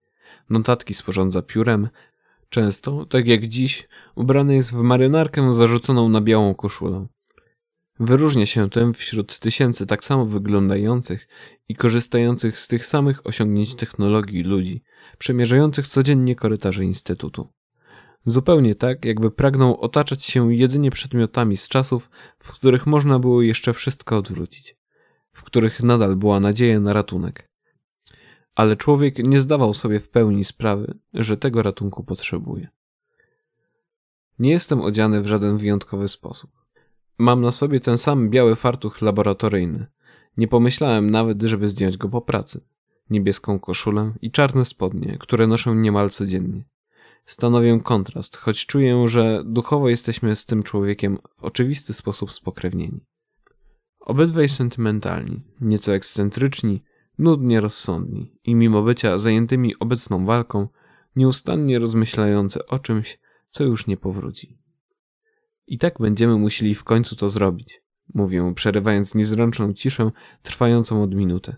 Notatki 0.49 0.93
sporządza 0.93 1.41
piórem, 1.41 1.89
często, 2.49 3.05
tak 3.05 3.27
jak 3.27 3.47
dziś, 3.47 3.87
ubrany 4.15 4.55
jest 4.55 4.73
w 4.73 4.81
marynarkę 4.81 5.53
zarzuconą 5.53 6.09
na 6.09 6.21
białą 6.21 6.55
koszulę. 6.55 7.07
Wyróżnia 7.99 8.45
się 8.45 8.69
tym 8.69 8.93
wśród 8.93 9.39
tysięcy 9.39 9.85
tak 9.85 10.03
samo 10.03 10.25
wyglądających 10.25 11.27
i 11.69 11.75
korzystających 11.75 12.59
z 12.59 12.67
tych 12.67 12.85
samych 12.85 13.27
osiągnięć 13.27 13.75
technologii 13.75 14.43
ludzi, 14.43 14.83
przemierzających 15.17 15.87
codziennie 15.87 16.35
korytarze 16.35 16.83
Instytutu. 16.83 17.47
Zupełnie 18.25 18.75
tak, 18.75 19.05
jakby 19.05 19.31
pragnął 19.31 19.81
otaczać 19.81 20.23
się 20.23 20.53
jedynie 20.53 20.91
przedmiotami 20.91 21.57
z 21.57 21.67
czasów, 21.67 22.09
w 22.39 22.51
których 22.51 22.87
można 22.87 23.19
było 23.19 23.41
jeszcze 23.41 23.73
wszystko 23.73 24.17
odwrócić, 24.17 24.75
w 25.33 25.43
których 25.43 25.83
nadal 25.83 26.15
była 26.15 26.39
nadzieja 26.39 26.79
na 26.79 26.93
ratunek. 26.93 27.49
Ale 28.55 28.75
człowiek 28.75 29.27
nie 29.27 29.39
zdawał 29.39 29.73
sobie 29.73 29.99
w 29.99 30.09
pełni 30.09 30.45
sprawy, 30.45 30.97
że 31.13 31.37
tego 31.37 31.63
ratunku 31.63 32.03
potrzebuje. 32.03 32.67
Nie 34.39 34.51
jestem 34.51 34.81
odziany 34.81 35.21
w 35.21 35.27
żaden 35.27 35.57
wyjątkowy 35.57 36.07
sposób. 36.07 36.51
Mam 37.17 37.41
na 37.41 37.51
sobie 37.51 37.79
ten 37.79 37.97
sam 37.97 38.29
biały 38.29 38.55
fartuch 38.55 39.01
laboratoryjny. 39.01 39.87
Nie 40.37 40.47
pomyślałem 40.47 41.09
nawet, 41.09 41.41
żeby 41.41 41.67
zdjąć 41.67 41.97
go 41.97 42.09
po 42.09 42.21
pracy. 42.21 42.61
Niebieską 43.09 43.59
koszulę 43.59 44.13
i 44.21 44.31
czarne 44.31 44.65
spodnie, 44.65 45.17
które 45.19 45.47
noszę 45.47 45.75
niemal 45.75 46.09
codziennie. 46.09 46.63
Stanowię 47.25 47.79
kontrast, 47.83 48.37
choć 48.37 48.65
czuję, 48.65 49.07
że 49.07 49.43
duchowo 49.45 49.89
jesteśmy 49.89 50.35
z 50.35 50.45
tym 50.45 50.63
człowiekiem 50.63 51.17
w 51.35 51.43
oczywisty 51.43 51.93
sposób 51.93 52.31
spokrewnieni. 52.31 53.05
Obydwaj 53.99 54.49
sentymentalni, 54.49 55.41
nieco 55.61 55.93
ekscentryczni, 55.93 56.83
nudnie 57.17 57.61
rozsądni 57.61 58.39
i 58.43 58.55
mimo 58.55 58.83
bycia 58.83 59.17
zajętymi 59.17 59.79
obecną 59.79 60.25
walką, 60.25 60.67
nieustannie 61.15 61.79
rozmyślający 61.79 62.65
o 62.67 62.79
czymś, 62.79 63.19
co 63.49 63.63
już 63.63 63.87
nie 63.87 63.97
powróci. 63.97 64.59
I 65.67 65.77
tak 65.77 65.99
będziemy 65.99 66.37
musieli 66.37 66.75
w 66.75 66.83
końcu 66.83 67.15
to 67.15 67.29
zrobić, 67.29 67.81
mówię, 68.13 68.53
przerywając 68.55 69.15
niezręczną 69.15 69.73
ciszę 69.73 70.11
trwającą 70.41 71.03
od 71.03 71.15
minuty. 71.15 71.55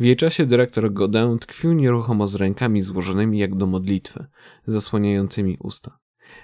W 0.00 0.04
jej 0.04 0.16
czasie 0.16 0.46
dyrektor 0.46 0.92
Godin 0.92 1.38
tkwił 1.38 1.72
nieruchomo 1.72 2.28
z 2.28 2.34
rękami 2.34 2.82
złożonymi 2.82 3.38
jak 3.38 3.56
do 3.56 3.66
modlitwy, 3.66 4.26
zasłaniającymi 4.66 5.56
usta. 5.60 5.98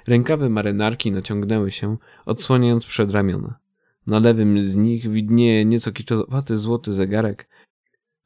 Rękawy 0.07 0.51
marynarki 0.51 1.13
naciągnęły 1.13 1.71
się, 1.71 1.97
odsłaniając 2.27 2.87
przedramiona. 2.87 3.59
Na 4.07 4.19
lewym 4.19 4.61
z 4.61 4.77
nich 4.77 5.11
widnieje 5.11 5.65
nieco 5.65 5.93
kiczowaty 5.93 6.59
złoty 6.59 6.93
zegarek, 6.93 7.49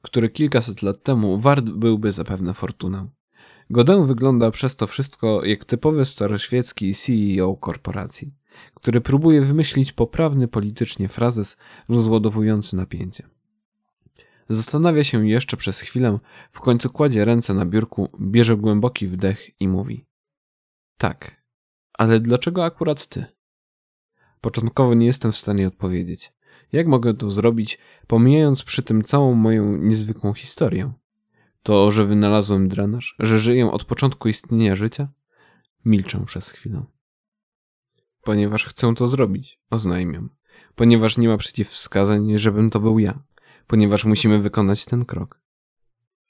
który 0.02 0.28
kilkaset 0.28 0.82
lat 0.82 1.02
temu 1.02 1.38
wart 1.38 1.64
byłby 1.64 2.12
zapewne 2.12 2.54
fortunę. 2.54 3.08
Godin 3.70 4.06
wygląda 4.06 4.50
przez 4.50 4.76
to 4.76 4.86
wszystko 4.86 5.44
jak 5.44 5.64
typowy 5.64 6.04
staroświecki 6.04 6.94
CEO 6.94 7.56
korporacji, 7.56 8.34
który 8.74 9.00
próbuje 9.00 9.42
wymyślić 9.42 9.92
poprawny 9.92 10.48
politycznie 10.48 11.08
frazes 11.08 11.56
rozładowujący 11.88 12.76
napięcie. 12.76 13.39
Zastanawia 14.52 15.04
się 15.04 15.28
jeszcze 15.28 15.56
przez 15.56 15.80
chwilę, 15.80 16.18
w 16.52 16.60
końcu 16.60 16.90
kładzie 16.90 17.24
ręce 17.24 17.54
na 17.54 17.66
biurku, 17.66 18.08
bierze 18.20 18.56
głęboki 18.56 19.06
wdech 19.06 19.60
i 19.60 19.68
mówi: 19.68 20.06
Tak, 20.98 21.42
ale 21.92 22.20
dlaczego 22.20 22.64
akurat 22.64 23.06
ty? 23.06 23.24
Początkowo 24.40 24.94
nie 24.94 25.06
jestem 25.06 25.32
w 25.32 25.36
stanie 25.36 25.68
odpowiedzieć. 25.68 26.32
Jak 26.72 26.86
mogę 26.86 27.14
to 27.14 27.30
zrobić, 27.30 27.78
pomijając 28.06 28.62
przy 28.62 28.82
tym 28.82 29.02
całą 29.02 29.34
moją 29.34 29.76
niezwykłą 29.76 30.34
historię? 30.34 30.92
To, 31.62 31.90
że 31.90 32.04
wynalazłem 32.04 32.68
drenaż, 32.68 33.16
że 33.18 33.38
żyję 33.38 33.70
od 33.70 33.84
początku 33.84 34.28
istnienia 34.28 34.76
życia? 34.76 35.08
Milczę 35.84 36.24
przez 36.26 36.50
chwilę. 36.50 36.84
Ponieważ 38.22 38.66
chcę 38.66 38.94
to 38.94 39.06
zrobić, 39.06 39.60
oznajmiam. 39.70 40.30
Ponieważ 40.74 41.18
nie 41.18 41.28
ma 41.28 41.36
przeciwwskazań, 41.36 42.38
żebym 42.38 42.70
to 42.70 42.80
był 42.80 42.98
ja. 42.98 43.22
Ponieważ 43.70 44.04
musimy 44.04 44.38
wykonać 44.38 44.84
ten 44.84 45.04
krok. 45.04 45.40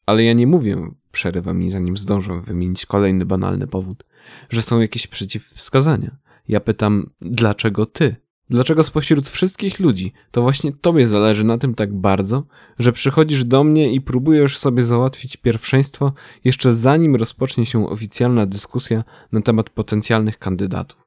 Ale 0.07 0.25
ja 0.25 0.33
nie 0.33 0.47
mówię, 0.47 0.91
przerywa 1.13 1.55
mi 1.55 1.71
zanim 1.71 1.97
zdążę 1.97 2.41
wymienić 2.41 2.87
kolejny 2.87 3.27
banalny 3.27 3.67
powód, 3.67 4.05
że 4.51 4.63
są 4.63 4.81
jakieś 4.81 5.07
przeciwwskazania. 5.07 6.17
Ja 6.49 6.61
pytam, 6.61 7.11
dlaczego 7.21 7.87
ty? 7.87 8.17
Dlaczego 8.51 8.85
spośród 8.85 9.29
wszystkich 9.29 9.81
ludzi 9.81 10.13
to 10.31 10.43
właśnie 10.43 10.73
tobie 10.73 11.07
zależy 11.07 11.45
na 11.45 11.59
tym 11.59 11.75
tak 11.75 11.95
bardzo, 11.95 12.47
że 12.79 12.93
przychodzisz 12.93 13.45
do 13.45 13.65
mnie 13.65 13.93
i 13.93 14.01
próbujesz 14.01 14.59
sobie 14.59 14.85
załatwić 14.85 15.37
pierwszeństwo 15.37 16.13
jeszcze 16.45 16.73
zanim 16.73 17.17
rozpocznie 17.17 17.67
się 17.67 17.89
oficjalna 17.89 18.47
dyskusja 18.47 19.05
na 19.33 19.43
temat 19.43 19.71
potencjalnych 19.71 20.39
kandydatów? 20.39 21.07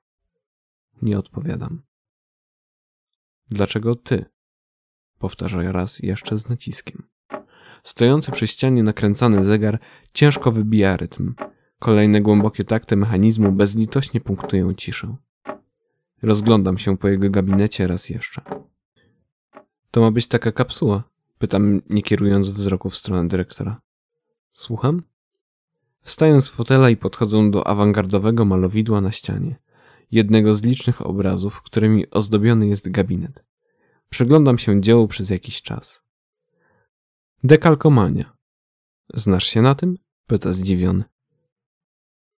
Nie 1.02 1.20
odpowiadam. 1.20 1.82
Dlaczego 3.50 3.96
ty? 3.96 4.33
Powtarza 5.24 5.72
raz 5.72 6.00
jeszcze 6.00 6.38
z 6.38 6.50
naciskiem. 6.50 7.04
Stojący 7.84 8.32
przy 8.32 8.48
ścianie 8.48 8.84
nakręcany 8.84 9.44
zegar 9.44 9.80
ciężko 10.14 10.52
wybija 10.52 10.98
rytm. 10.98 11.34
Kolejne 11.80 12.22
głębokie 12.22 12.64
takty 12.64 12.96
mechanizmu 12.96 13.52
bezlitośnie 13.52 14.22
punktują 14.22 14.74
ciszę. 14.74 15.16
Rozglądam 16.22 16.78
się 16.78 16.98
po 16.98 17.08
jego 17.08 17.30
gabinecie 17.30 17.88
raz 17.88 18.10
jeszcze. 18.10 18.42
To 19.92 20.02
ma 20.02 20.12
być 20.12 20.28
taka 20.28 20.52
kapsuła? 20.52 21.04
Pytam, 21.38 21.82
nie 21.90 22.02
kierując 22.02 22.50
wzroku 22.50 22.90
w 22.90 22.96
stronę 22.96 23.28
dyrektora. 23.28 23.82
Słucham? 24.52 25.04
Wstaję 26.02 26.42
z 26.42 26.50
fotela 26.50 26.90
i 26.90 26.98
podchodzę 26.98 27.52
do 27.52 27.68
awangardowego 27.68 28.46
malowidła 28.46 29.02
na 29.02 29.12
ścianie, 29.12 29.56
jednego 30.12 30.56
z 30.56 30.64
licznych 30.64 31.06
obrazów, 31.06 31.62
którymi 31.62 32.10
ozdobiony 32.10 32.68
jest 32.68 32.92
gabinet. 32.92 33.53
Przyglądam 34.14 34.58
się 34.58 34.82
dziełu 34.82 35.08
przez 35.08 35.30
jakiś 35.30 35.62
czas. 35.62 36.02
Dekalkomania. 37.44 38.38
Znasz 39.14 39.46
się 39.46 39.62
na 39.62 39.76
tym? 39.76 39.96
Pyta 40.28 40.52
zdziwiony. 40.52 41.04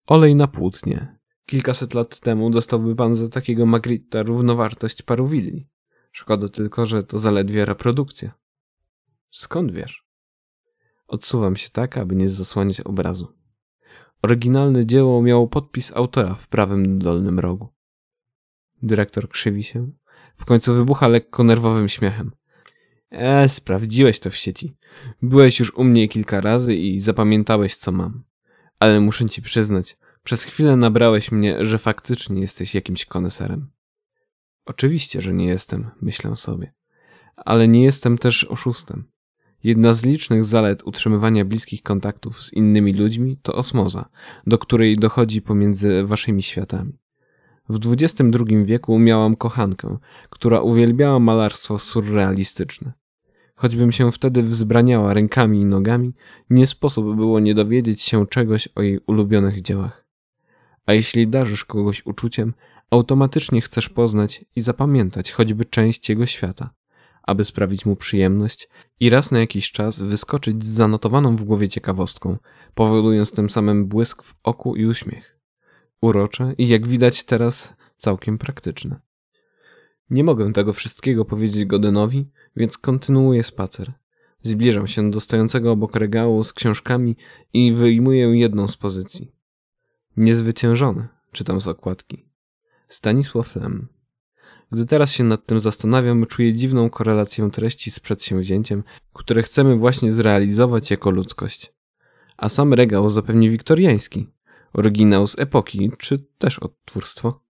Olej 0.06 0.36
na 0.36 0.46
płótnie, 0.46 1.18
Kilkaset 1.46 1.94
lat 1.94 2.20
temu 2.20 2.50
dostałby 2.50 2.96
pan 2.96 3.14
za 3.14 3.28
takiego 3.28 3.66
Magritta 3.66 4.22
równowartość 4.22 5.02
paru 5.02 5.26
willi. 5.26 5.68
Szkoda 6.12 6.48
tylko, 6.48 6.86
że 6.86 7.02
to 7.02 7.18
zaledwie 7.18 7.64
reprodukcja. 7.64 8.32
Skąd 9.30 9.72
wiesz? 9.72 10.06
Odsuwam 11.06 11.56
się 11.56 11.70
tak, 11.70 11.98
aby 11.98 12.16
nie 12.16 12.28
zasłaniać 12.28 12.80
obrazu. 12.80 13.32
Oryginalne 14.22 14.86
dzieło 14.86 15.22
miało 15.22 15.48
podpis 15.48 15.92
autora 15.96 16.34
w 16.34 16.48
prawym 16.48 16.98
dolnym 16.98 17.38
rogu. 17.38 17.68
Dyrektor 18.82 19.28
krzywi 19.28 19.62
się. 19.62 19.90
W 20.36 20.44
końcu 20.44 20.74
wybucha 20.74 21.08
lekko 21.08 21.44
nerwowym 21.44 21.88
śmiechem. 21.88 22.30
E, 23.10 23.48
sprawdziłeś 23.48 24.20
to 24.20 24.30
w 24.30 24.36
sieci. 24.36 24.76
Byłeś 25.22 25.60
już 25.60 25.74
u 25.74 25.84
mnie 25.84 26.08
kilka 26.08 26.40
razy 26.40 26.74
i 26.74 27.00
zapamiętałeś, 27.00 27.76
co 27.76 27.92
mam. 27.92 28.24
Ale 28.78 29.00
muszę 29.00 29.28
ci 29.28 29.42
przyznać, 29.42 29.96
przez 30.24 30.44
chwilę 30.44 30.76
nabrałeś 30.76 31.32
mnie, 31.32 31.66
że 31.66 31.78
faktycznie 31.78 32.40
jesteś 32.40 32.74
jakimś 32.74 33.04
koneserem. 33.04 33.70
Oczywiście, 34.64 35.22
że 35.22 35.34
nie 35.34 35.46
jestem, 35.46 35.90
myślę 36.00 36.36
sobie. 36.36 36.72
Ale 37.36 37.68
nie 37.68 37.84
jestem 37.84 38.18
też 38.18 38.44
oszustem. 38.44 39.04
Jedna 39.64 39.92
z 39.92 40.04
licznych 40.04 40.44
zalet 40.44 40.82
utrzymywania 40.84 41.44
bliskich 41.44 41.82
kontaktów 41.82 42.42
z 42.42 42.52
innymi 42.52 42.92
ludźmi 42.92 43.36
to 43.42 43.54
osmoza, 43.54 44.08
do 44.46 44.58
której 44.58 44.96
dochodzi 44.96 45.42
pomiędzy 45.42 46.04
waszymi 46.04 46.42
światami. 46.42 46.98
W 47.68 47.92
XXI 47.92 48.24
wieku 48.64 48.98
miałam 48.98 49.36
kochankę, 49.36 49.98
która 50.30 50.60
uwielbiała 50.60 51.18
malarstwo 51.18 51.78
surrealistyczne. 51.78 52.92
Choćbym 53.56 53.92
się 53.92 54.12
wtedy 54.12 54.42
wzbraniała 54.42 55.14
rękami 55.14 55.60
i 55.60 55.64
nogami, 55.64 56.12
nie 56.50 56.66
sposób 56.66 57.16
było 57.16 57.40
nie 57.40 57.54
dowiedzieć 57.54 58.02
się 58.02 58.26
czegoś 58.26 58.68
o 58.74 58.82
jej 58.82 59.00
ulubionych 59.06 59.62
dziełach. 59.62 60.04
A 60.86 60.92
jeśli 60.92 61.28
darzysz 61.28 61.64
kogoś 61.64 62.06
uczuciem, 62.06 62.54
automatycznie 62.90 63.60
chcesz 63.60 63.88
poznać 63.88 64.44
i 64.56 64.60
zapamiętać 64.60 65.32
choćby 65.32 65.64
część 65.64 66.08
jego 66.08 66.26
świata, 66.26 66.70
aby 67.22 67.44
sprawić 67.44 67.86
mu 67.86 67.96
przyjemność 67.96 68.68
i 69.00 69.10
raz 69.10 69.30
na 69.30 69.38
jakiś 69.38 69.72
czas 69.72 70.02
wyskoczyć 70.02 70.64
z 70.64 70.68
zanotowaną 70.68 71.36
w 71.36 71.44
głowie 71.44 71.68
ciekawostką, 71.68 72.36
powodując 72.74 73.32
tym 73.32 73.50
samym 73.50 73.86
błysk 73.86 74.22
w 74.22 74.34
oku 74.42 74.76
i 74.76 74.86
uśmiech. 74.86 75.38
Urocze 76.04 76.54
i 76.58 76.68
jak 76.68 76.86
widać 76.86 77.24
teraz 77.24 77.74
całkiem 77.96 78.38
praktyczne. 78.38 79.00
Nie 80.10 80.24
mogę 80.24 80.52
tego 80.52 80.72
wszystkiego 80.72 81.24
powiedzieć 81.24 81.64
Godenowi, 81.64 82.30
więc 82.56 82.78
kontynuuję 82.78 83.42
spacer. 83.42 83.92
Zbliżam 84.42 84.86
się 84.86 85.10
do 85.10 85.20
stojącego 85.20 85.72
obok 85.72 85.96
regału 85.96 86.44
z 86.44 86.52
książkami 86.52 87.16
i 87.52 87.72
wyjmuję 87.72 88.38
jedną 88.38 88.68
z 88.68 88.76
pozycji. 88.76 89.32
Niezwyciężony, 90.16 91.08
czytam 91.32 91.60
z 91.60 91.68
okładki. 91.68 92.28
Stanisław 92.88 93.56
Lem. 93.56 93.88
Gdy 94.72 94.86
teraz 94.86 95.12
się 95.12 95.24
nad 95.24 95.46
tym 95.46 95.60
zastanawiam, 95.60 96.26
czuję 96.26 96.52
dziwną 96.52 96.90
korelację 96.90 97.50
treści 97.50 97.90
z 97.90 98.00
przedsięwzięciem, 98.00 98.84
które 99.12 99.42
chcemy 99.42 99.76
właśnie 99.76 100.12
zrealizować 100.12 100.90
jako 100.90 101.10
ludzkość. 101.10 101.72
A 102.36 102.48
sam 102.48 102.74
regał 102.74 103.10
zapewne 103.10 103.48
wiktoriański, 103.48 104.34
oryginał 104.74 105.26
z 105.26 105.38
epoki, 105.38 105.90
czy 105.98 106.18
też 106.38 106.58
odtwórstwo? 106.58 107.40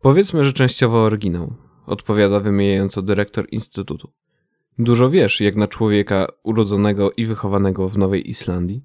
Powiedzmy, 0.00 0.44
że 0.44 0.52
częściowo 0.52 1.02
oryginał, 1.02 1.54
odpowiada 1.86 2.40
wymijająco 2.40 3.02
dyrektor 3.02 3.46
Instytutu. 3.50 4.12
Dużo 4.78 5.10
wiesz, 5.10 5.40
jak 5.40 5.56
na 5.56 5.68
człowieka 5.68 6.26
urodzonego 6.42 7.10
i 7.12 7.26
wychowanego 7.26 7.88
w 7.88 7.98
Nowej 7.98 8.30
Islandii? 8.30 8.84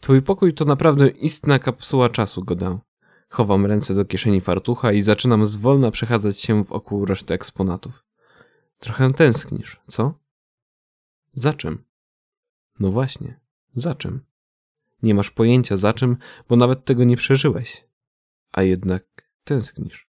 Twój 0.00 0.22
pokój 0.22 0.54
to 0.54 0.64
naprawdę 0.64 1.08
istna 1.08 1.58
kapsuła 1.58 2.08
czasu, 2.08 2.44
Godin. 2.44 2.78
Chowam 3.28 3.66
ręce 3.66 3.94
do 3.94 4.04
kieszeni 4.04 4.40
fartucha 4.40 4.92
i 4.92 5.02
zaczynam 5.02 5.46
zwolna 5.46 5.90
przechadzać 5.90 6.40
się 6.40 6.64
wokół 6.64 7.04
reszty 7.04 7.34
eksponatów. 7.34 8.04
Trochę 8.78 9.12
tęsknisz, 9.12 9.80
co? 9.88 10.14
Za 11.32 11.52
czym? 11.52 11.84
No 12.80 12.90
właśnie, 12.90 13.40
za 13.74 13.94
czym? 13.94 14.25
Nie 15.06 15.14
masz 15.14 15.30
pojęcia 15.30 15.76
za 15.76 15.92
czym, 15.92 16.16
bo 16.48 16.56
nawet 16.56 16.84
tego 16.84 17.04
nie 17.04 17.16
przeżyłeś. 17.16 17.84
A 18.52 18.62
jednak 18.62 19.04
tęsknisz. 19.44 20.08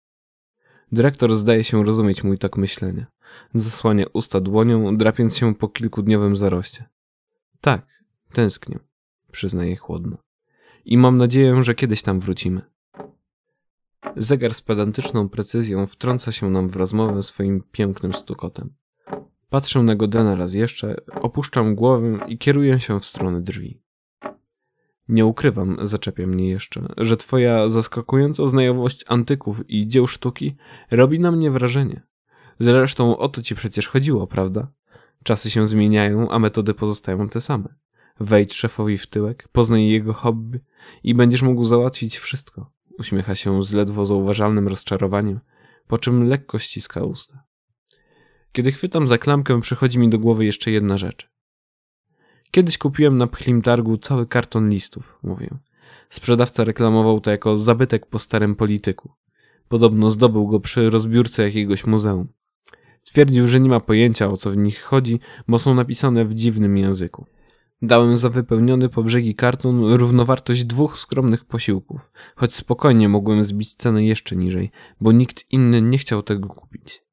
Dyrektor 0.91 1.36
zdaje 1.36 1.63
się 1.63 1.84
rozumieć 1.84 2.23
mój 2.23 2.38
tak 2.38 2.58
myślenia. 2.58 3.05
Zasłania 3.53 4.05
usta 4.13 4.41
dłonią, 4.41 4.97
drapiąc 4.97 5.38
się 5.38 5.55
po 5.55 5.69
kilkudniowym 5.69 6.36
zaroście. 6.36 6.86
Tak, 7.62 8.03
tęsknię, 8.34 8.79
przyznaje 9.31 9.75
chłodno. 9.75 10.17
I 10.86 10.97
mam 10.97 11.17
nadzieję, 11.17 11.63
że 11.63 11.75
kiedyś 11.75 12.01
tam 12.01 12.19
wrócimy. 12.19 12.62
Zegar 14.17 14.53
z 14.53 14.62
pedantyczną 14.62 15.29
precyzją 15.29 15.88
wtrąca 15.88 16.31
się 16.31 16.49
nam 16.49 16.69
w 16.69 16.75
rozmowę 16.75 17.23
swoim 17.23 17.63
pięknym 17.71 18.13
stukotem. 18.13 18.73
Patrzę 19.49 19.84
na 19.84 19.95
Godena 19.95 20.36
raz 20.36 20.53
jeszcze, 20.53 20.95
opuszczam 21.21 21.75
głowę 21.75 22.19
i 22.27 22.38
kieruję 22.38 22.79
się 22.79 22.99
w 22.99 23.05
stronę 23.05 23.41
drzwi. 23.41 23.84
Nie 25.07 25.25
ukrywam, 25.25 25.77
zaczepia 25.81 26.27
mnie 26.27 26.49
jeszcze, 26.49 26.93
że 26.97 27.17
twoja 27.17 27.69
zaskakująca 27.69 28.47
znajomość 28.47 29.05
antyków 29.07 29.69
i 29.69 29.87
dzieł 29.87 30.07
sztuki 30.07 30.55
robi 30.91 31.19
na 31.19 31.31
mnie 31.31 31.51
wrażenie. 31.51 32.01
Zresztą 32.59 33.17
o 33.17 33.29
to 33.29 33.41
ci 33.41 33.55
przecież 33.55 33.87
chodziło, 33.87 34.27
prawda? 34.27 34.71
Czasy 35.23 35.51
się 35.51 35.67
zmieniają, 35.67 36.29
a 36.29 36.39
metody 36.39 36.73
pozostają 36.73 37.29
te 37.29 37.41
same. 37.41 37.75
Wejdź 38.19 38.53
szefowi 38.53 38.97
w 38.97 39.07
tyłek, 39.07 39.47
poznaj 39.51 39.87
jego 39.87 40.13
hobby 40.13 40.59
i 41.03 41.13
będziesz 41.13 41.41
mógł 41.41 41.63
załatwić 41.63 42.17
wszystko. 42.17 42.71
Uśmiecha 42.99 43.35
się 43.35 43.63
z 43.63 43.73
ledwo 43.73 44.05
zauważalnym 44.05 44.67
rozczarowaniem, 44.67 45.39
po 45.87 45.97
czym 45.97 46.27
lekko 46.27 46.59
ściska 46.59 47.03
usta. 47.03 47.43
Kiedy 48.51 48.71
chwytam 48.71 49.07
za 49.07 49.17
klamkę, 49.17 49.61
przychodzi 49.61 49.99
mi 49.99 50.09
do 50.09 50.19
głowy 50.19 50.45
jeszcze 50.45 50.71
jedna 50.71 50.97
rzecz. 50.97 51.34
Kiedyś 52.51 52.77
kupiłem 52.77 53.17
na 53.17 53.27
pchlim 53.27 53.62
targu 53.62 53.97
cały 53.97 54.27
karton 54.27 54.69
listów, 54.69 55.19
mówię. 55.23 55.49
Sprzedawca 56.10 56.63
reklamował 56.63 57.21
to 57.21 57.31
jako 57.31 57.58
zabytek 57.58 58.05
po 58.05 58.19
starym 58.19 58.55
polityku. 58.55 59.12
Podobno 59.69 60.10
zdobył 60.10 60.47
go 60.47 60.60
przy 60.60 60.89
rozbiórce 60.89 61.43
jakiegoś 61.43 61.86
muzeum. 61.86 62.27
Twierdził, 63.03 63.47
że 63.47 63.60
nie 63.60 63.69
ma 63.69 63.79
pojęcia 63.79 64.29
o 64.29 64.38
co 64.38 64.51
w 64.51 64.58
nich 64.58 64.81
chodzi, 64.81 65.19
bo 65.47 65.60
są 65.60 65.75
napisane 65.75 66.25
w 66.25 66.34
dziwnym 66.34 66.77
języku. 66.77 67.25
Dałem 67.81 68.17
za 68.17 68.29
wypełniony 68.29 68.89
po 68.89 69.03
brzegi 69.03 69.36
karton 69.36 69.93
równowartość 69.93 70.63
dwóch 70.63 70.97
skromnych 70.97 71.45
posiłków, 71.45 72.12
choć 72.36 72.55
spokojnie 72.55 73.10
mogłem 73.10 73.43
zbić 73.43 73.75
cenę 73.75 74.03
jeszcze 74.03 74.36
niżej, 74.36 74.71
bo 75.01 75.12
nikt 75.12 75.45
inny 75.51 75.81
nie 75.81 75.97
chciał 75.97 76.23
tego 76.23 76.49
kupić. 76.49 77.03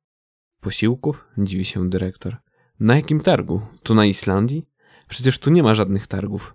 Posiłków? 0.60 1.26
Dziwi 1.38 1.64
się 1.64 1.90
dyrektor. 1.90 2.36
Na 2.80 2.96
jakim 2.96 3.20
targu? 3.20 3.60
Tu 3.82 3.94
na 3.94 4.06
Islandii? 4.06 4.66
Przecież 5.12 5.38
tu 5.38 5.50
nie 5.50 5.62
ma 5.62 5.74
żadnych 5.74 6.06
targów. 6.06 6.54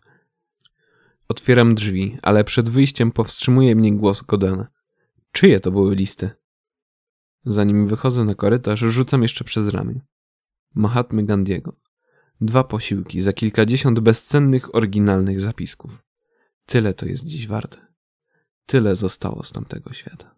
Otwieram 1.27 1.75
drzwi, 1.75 2.17
ale 2.21 2.43
przed 2.43 2.69
wyjściem 2.69 3.11
powstrzymuje 3.11 3.75
mnie 3.75 3.95
głos 3.95 4.21
Godena. 4.21 4.67
Czyje 5.31 5.59
to 5.59 5.71
były 5.71 5.95
listy? 5.95 6.29
Zanim 7.45 7.87
wychodzę 7.87 8.23
na 8.23 8.35
korytarz, 8.35 8.79
rzucam 8.79 9.21
jeszcze 9.21 9.43
przez 9.43 9.67
ramię. 9.67 10.01
Mahatmy 10.75 11.23
Gandiego. 11.23 11.75
Dwa 12.41 12.63
posiłki 12.63 13.21
za 13.21 13.33
kilkadziesiąt 13.33 13.99
bezcennych, 13.99 14.75
oryginalnych 14.75 15.41
zapisków. 15.41 16.03
Tyle 16.65 16.93
to 16.93 17.05
jest 17.05 17.25
dziś 17.25 17.47
warte. 17.47 17.87
Tyle 18.65 18.95
zostało 18.95 19.43
z 19.43 19.51
tamtego 19.51 19.93
świata. 19.93 20.35